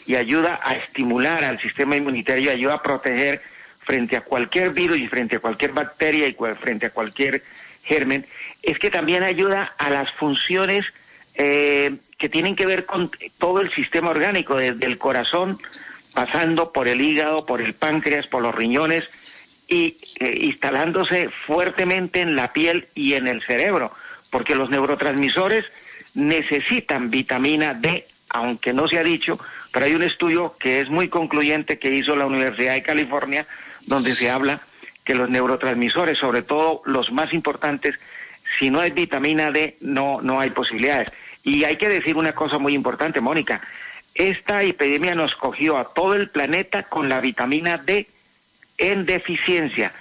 [0.05, 3.54] y ayuda a estimular al sistema inmunitario, ayuda a proteger
[3.85, 7.43] frente a cualquier virus y frente a cualquier bacteria y frente a cualquier
[7.83, 8.27] germen,
[8.63, 10.87] es que también ayuda a las funciones
[11.35, 15.59] eh, que tienen que ver con todo el sistema orgánico, desde el corazón,
[16.15, 19.11] pasando por el hígado, por el páncreas, por los riñones
[19.69, 23.93] y eh, instalándose fuertemente en la piel y en el cerebro,
[24.31, 25.65] porque los neurotransmisores
[26.15, 29.39] necesitan vitamina D aunque no se ha dicho,
[29.73, 33.47] pero hay un estudio que es muy concluyente que hizo la Universidad de California,
[33.87, 34.61] donde se habla
[35.05, 37.99] que los neurotransmisores, sobre todo los más importantes,
[38.59, 41.13] si no hay vitamina D, no, no hay posibilidades.
[41.43, 43.61] Y hay que decir una cosa muy importante, Mónica,
[44.15, 48.09] esta epidemia nos cogió a todo el planeta con la vitamina D
[48.79, 49.93] en deficiencia.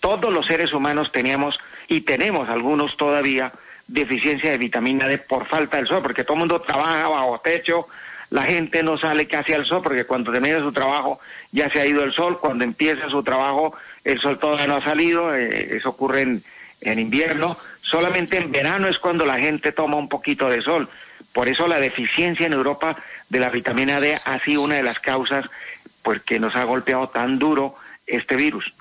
[0.00, 3.52] Todos los seres humanos teníamos y tenemos algunos todavía
[3.86, 7.88] deficiencia de vitamina D por falta del sol, porque todo el mundo trabaja bajo techo,
[8.32, 11.20] la gente no sale casi al sol, porque cuando termina su trabajo
[11.50, 13.74] ya se ha ido el sol, cuando empieza su trabajo
[14.04, 16.42] el sol todavía no ha salido, eh, eso ocurre en,
[16.80, 20.88] en invierno, solamente en verano es cuando la gente toma un poquito de sol.
[21.34, 22.96] Por eso la deficiencia en Europa
[23.28, 25.44] de la vitamina D ha sido una de las causas
[26.02, 27.74] pues, que nos ha golpeado tan duro
[28.06, 28.72] este virus.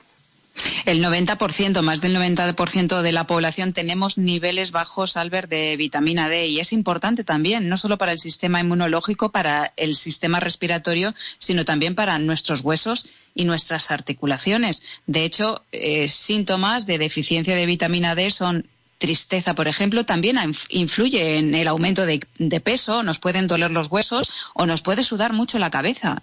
[0.86, 6.48] El 90%, más del 90% de la población tenemos niveles bajos, Albert, de vitamina D
[6.48, 11.66] y es importante también, no solo para el sistema inmunológico, para el sistema respiratorio, sino
[11.66, 15.02] también para nuestros huesos y nuestras articulaciones.
[15.08, 18.68] De hecho, eh, síntomas de deficiencia de vitamina D son
[19.02, 20.38] tristeza, por ejemplo, también
[20.70, 25.34] influye en el aumento de, peso, nos pueden doler los huesos o nos puede sudar
[25.34, 26.22] mucho la cabeza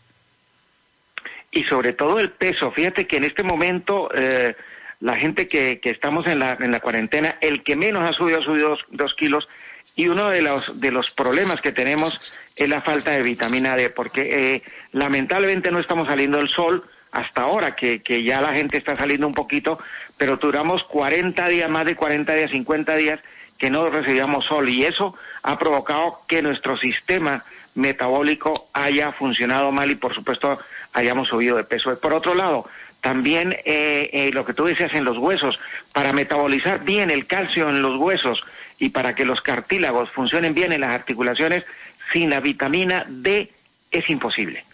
[1.51, 2.71] y sobre todo el peso.
[2.73, 4.55] Fíjate que en este momento eh,
[5.01, 8.41] la gente que, que estamos en la, en la cuarentena, el que menos ha subido
[8.41, 9.49] ha subido dos, kilos
[9.95, 13.91] y uno de los, de los problemas que tenemos es la falta de vitamina D,
[13.91, 18.77] porque eh, lamentablemente no estamos saliendo del sol hasta ahora, que, que ya la gente
[18.77, 19.79] está saliendo un poquito,
[20.19, 23.21] pero duramos 40 días, más de 40 días, 50 días
[23.57, 27.45] que no recibíamos sol y eso ha provocado que nuestro sistema
[27.75, 30.59] metabólico haya funcionado mal y por supuesto
[30.93, 31.99] hayamos subido de peso.
[31.99, 32.67] Por otro lado,
[33.01, 35.59] también eh, eh, lo que tú decías en los huesos,
[35.93, 38.41] para metabolizar bien el calcio en los huesos
[38.79, 41.65] y para que los cartílagos funcionen bien en las articulaciones,
[42.13, 43.53] sin la vitamina D
[43.91, 44.65] es imposible.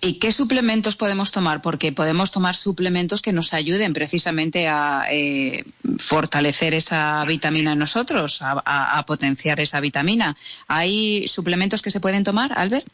[0.00, 1.60] ¿Y qué suplementos podemos tomar?
[1.60, 5.64] Porque podemos tomar suplementos que nos ayuden precisamente a eh,
[5.98, 10.36] fortalecer esa vitamina en nosotros, a potenciar esa vitamina.
[10.68, 12.86] ¿Hay suplementos que se pueden tomar, Albert?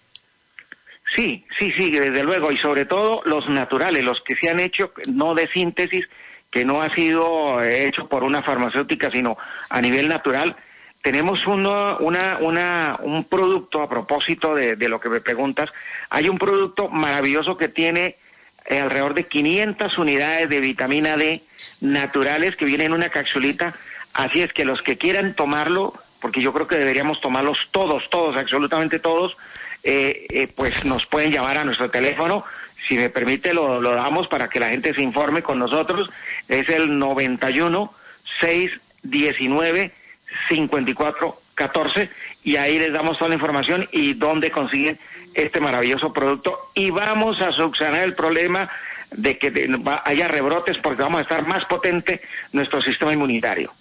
[1.12, 4.92] Sí, sí, sí, desde luego, y sobre todo los naturales, los que se han hecho
[5.06, 6.08] no de síntesis,
[6.50, 9.36] que no ha sido hecho por una farmacéutica, sino
[9.70, 10.56] a nivel natural.
[11.02, 15.70] Tenemos uno, una, una, un producto, a propósito de, de, lo que me preguntas,
[16.10, 18.16] hay un producto maravilloso que tiene
[18.66, 21.42] eh, alrededor de 500 unidades de vitamina D
[21.82, 23.74] naturales que vienen en una capsulita,
[24.14, 28.36] así es que los que quieran tomarlo, porque yo creo que deberíamos tomarlos todos, todos,
[28.36, 29.36] absolutamente todos,
[29.84, 32.44] eh, eh, pues nos pueden llamar a nuestro teléfono.
[32.88, 36.10] Si me permite, lo, lo damos para que la gente se informe con nosotros.
[36.48, 37.92] Es el 91
[38.40, 39.92] 619
[40.48, 42.10] 54 14
[42.42, 44.98] y ahí les damos toda la información y dónde consiguen
[45.34, 48.68] este maravilloso producto y vamos a subsanar el problema
[49.12, 49.70] de que
[50.04, 52.20] haya rebrotes porque vamos a estar más potente
[52.52, 53.72] nuestro sistema inmunitario.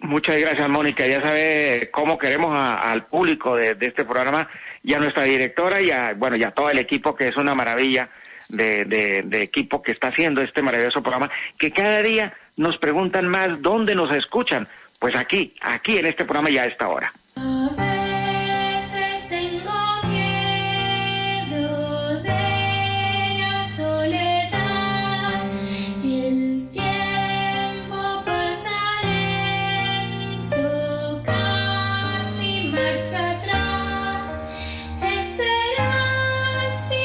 [0.00, 1.06] Muchas gracias, Mónica.
[1.06, 4.48] Ya sabe cómo queremos al público de, este programa
[4.82, 7.54] y a nuestra directora y a, bueno, y a todo el equipo que es una
[7.54, 8.10] maravilla
[8.48, 13.62] de, de equipo que está haciendo este maravilloso programa, que cada día nos preguntan más
[13.62, 14.68] dónde nos escuchan.
[14.98, 17.12] Pues aquí, aquí en este programa ya a esta hora.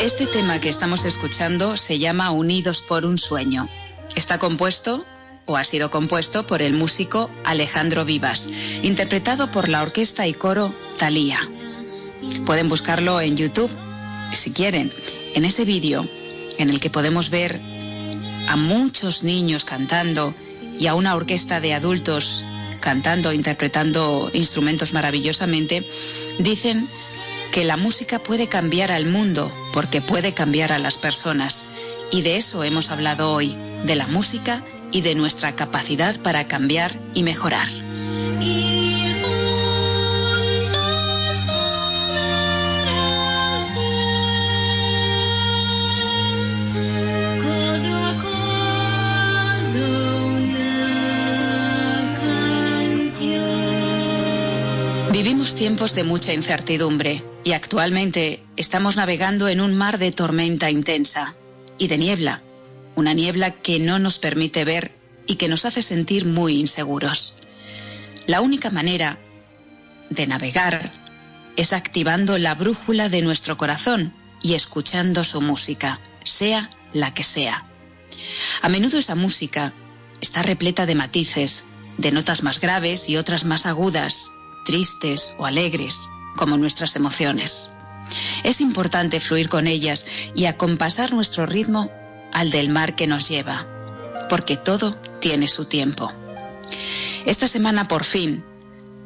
[0.10, 3.70] Este tema que estamos escuchando se llama Unidos por un sueño.
[4.16, 5.06] Está compuesto
[5.46, 8.50] o ha sido compuesto por el músico Alejandro Vivas,
[8.82, 11.38] interpretado por la orquesta y coro Thalía.
[12.44, 13.70] Pueden buscarlo en YouTube
[14.34, 14.92] si quieren.
[15.36, 16.10] En ese vídeo
[16.58, 17.62] en el que podemos ver
[18.48, 20.34] a muchos niños cantando
[20.80, 22.44] y a una orquesta de adultos
[22.80, 25.88] cantando, interpretando instrumentos maravillosamente,
[26.40, 26.90] dicen
[27.52, 31.66] que la música puede cambiar al mundo porque puede cambiar a las personas.
[32.12, 36.98] Y de eso hemos hablado hoy, de la música y de nuestra capacidad para cambiar
[37.14, 37.68] y mejorar.
[55.60, 61.36] Tiempos de mucha incertidumbre y actualmente estamos navegando en un mar de tormenta intensa
[61.78, 62.42] y de niebla,
[62.96, 64.94] una niebla que no nos permite ver
[65.28, 67.36] y que nos hace sentir muy inseguros.
[68.26, 69.20] La única manera
[70.10, 70.94] de navegar
[71.58, 77.66] es activando la brújula de nuestro corazón y escuchando su música, sea la que sea.
[78.62, 79.74] A menudo esa música
[80.22, 81.66] está repleta de matices,
[81.98, 84.32] de notas más graves y otras más agudas,
[84.66, 87.72] tristes o alegres, como nuestras emociones.
[88.44, 90.06] Es importante fluir con ellas
[90.36, 91.92] y acompasar nuestro ritmo
[92.32, 93.66] al del mar que nos lleva,
[94.30, 96.12] porque todo tiene su tiempo.
[97.26, 98.44] Esta semana por fin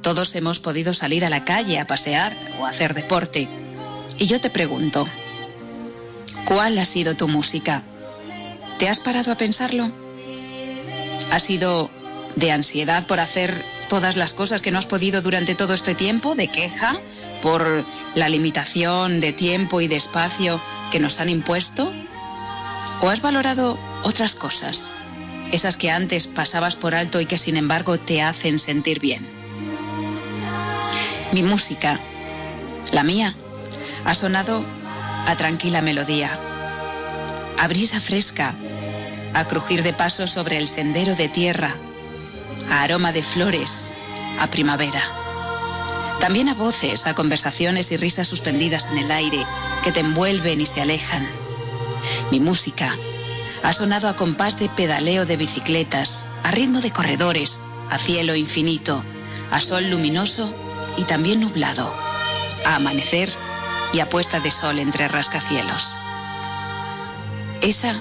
[0.04, 3.47] todos hemos podido salir a la calle a pasear o hacer deporte.
[4.20, 5.08] Y yo te pregunto,
[6.45, 7.82] ¿cuál ha sido tu música?
[8.78, 9.89] ¿Te has parado a pensarlo?
[11.32, 11.89] ¿Ha sido
[12.36, 16.33] de ansiedad por hacer todas las cosas que no has podido durante todo este tiempo,
[16.33, 16.97] de queja
[17.43, 17.85] por
[18.15, 20.59] la limitación de tiempo y de espacio
[20.91, 21.93] que nos han impuesto?
[23.01, 24.89] ¿O has valorado otras cosas?
[25.51, 29.27] Esas que antes pasabas por alto y que sin embargo te hacen sentir bien.
[31.31, 31.99] Mi música,
[32.93, 33.35] la mía,
[34.05, 34.65] ha sonado
[35.27, 36.39] a tranquila melodía,
[37.59, 38.55] a brisa fresca,
[39.35, 41.75] a crujir de pasos sobre el sendero de tierra
[42.70, 43.93] a aroma de flores,
[44.39, 45.01] a primavera.
[46.20, 49.45] También a voces, a conversaciones y risas suspendidas en el aire
[49.84, 51.28] que te envuelven y se alejan.
[52.32, 52.95] Mi música
[53.64, 59.04] ha sonado a compás de pedaleo de bicicletas, a ritmo de corredores, a cielo infinito,
[59.51, 60.54] a sol luminoso
[60.97, 61.93] y también nublado,
[62.66, 63.30] a amanecer
[63.93, 65.97] y a puesta de sol entre rascacielos.
[67.62, 67.95] Esa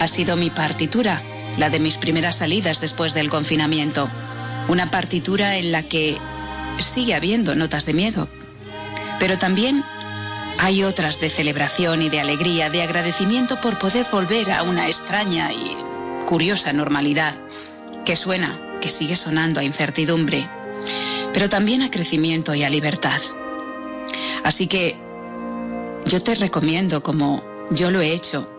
[0.00, 1.20] ha sido mi partitura
[1.56, 4.08] la de mis primeras salidas después del confinamiento.
[4.68, 6.16] Una partitura en la que
[6.78, 8.28] sigue habiendo notas de miedo,
[9.18, 9.84] pero también
[10.58, 15.52] hay otras de celebración y de alegría, de agradecimiento por poder volver a una extraña
[15.52, 15.76] y
[16.26, 17.34] curiosa normalidad,
[18.04, 20.48] que suena, que sigue sonando a incertidumbre,
[21.32, 23.20] pero también a crecimiento y a libertad.
[24.44, 24.96] Así que
[26.06, 28.50] yo te recomiendo, como yo lo he hecho,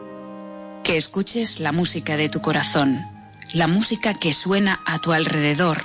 [0.97, 3.05] escuches la música de tu corazón,
[3.53, 5.83] la música que suena a tu alrededor,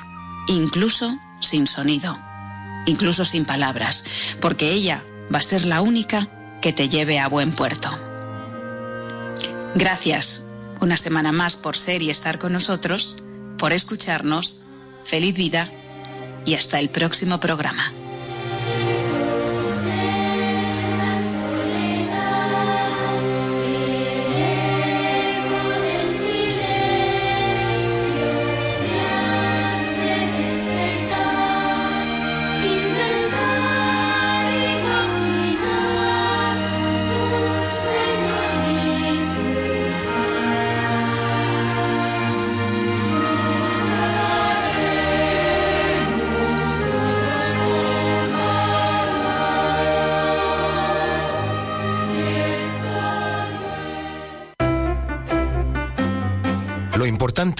[0.48, 2.18] incluso sin sonido,
[2.86, 4.04] incluso sin palabras,
[4.40, 5.02] porque ella
[5.32, 6.28] va a ser la única
[6.60, 7.90] que te lleve a buen puerto.
[9.74, 10.42] Gracias
[10.80, 13.16] una semana más por ser y estar con nosotros,
[13.58, 14.60] por escucharnos.
[15.04, 15.70] Feliz vida
[16.44, 17.92] y hasta el próximo programa.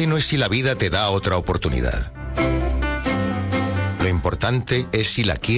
[0.07, 2.13] No es si la vida te da otra oportunidad.
[4.01, 5.49] Lo importante es si la quieres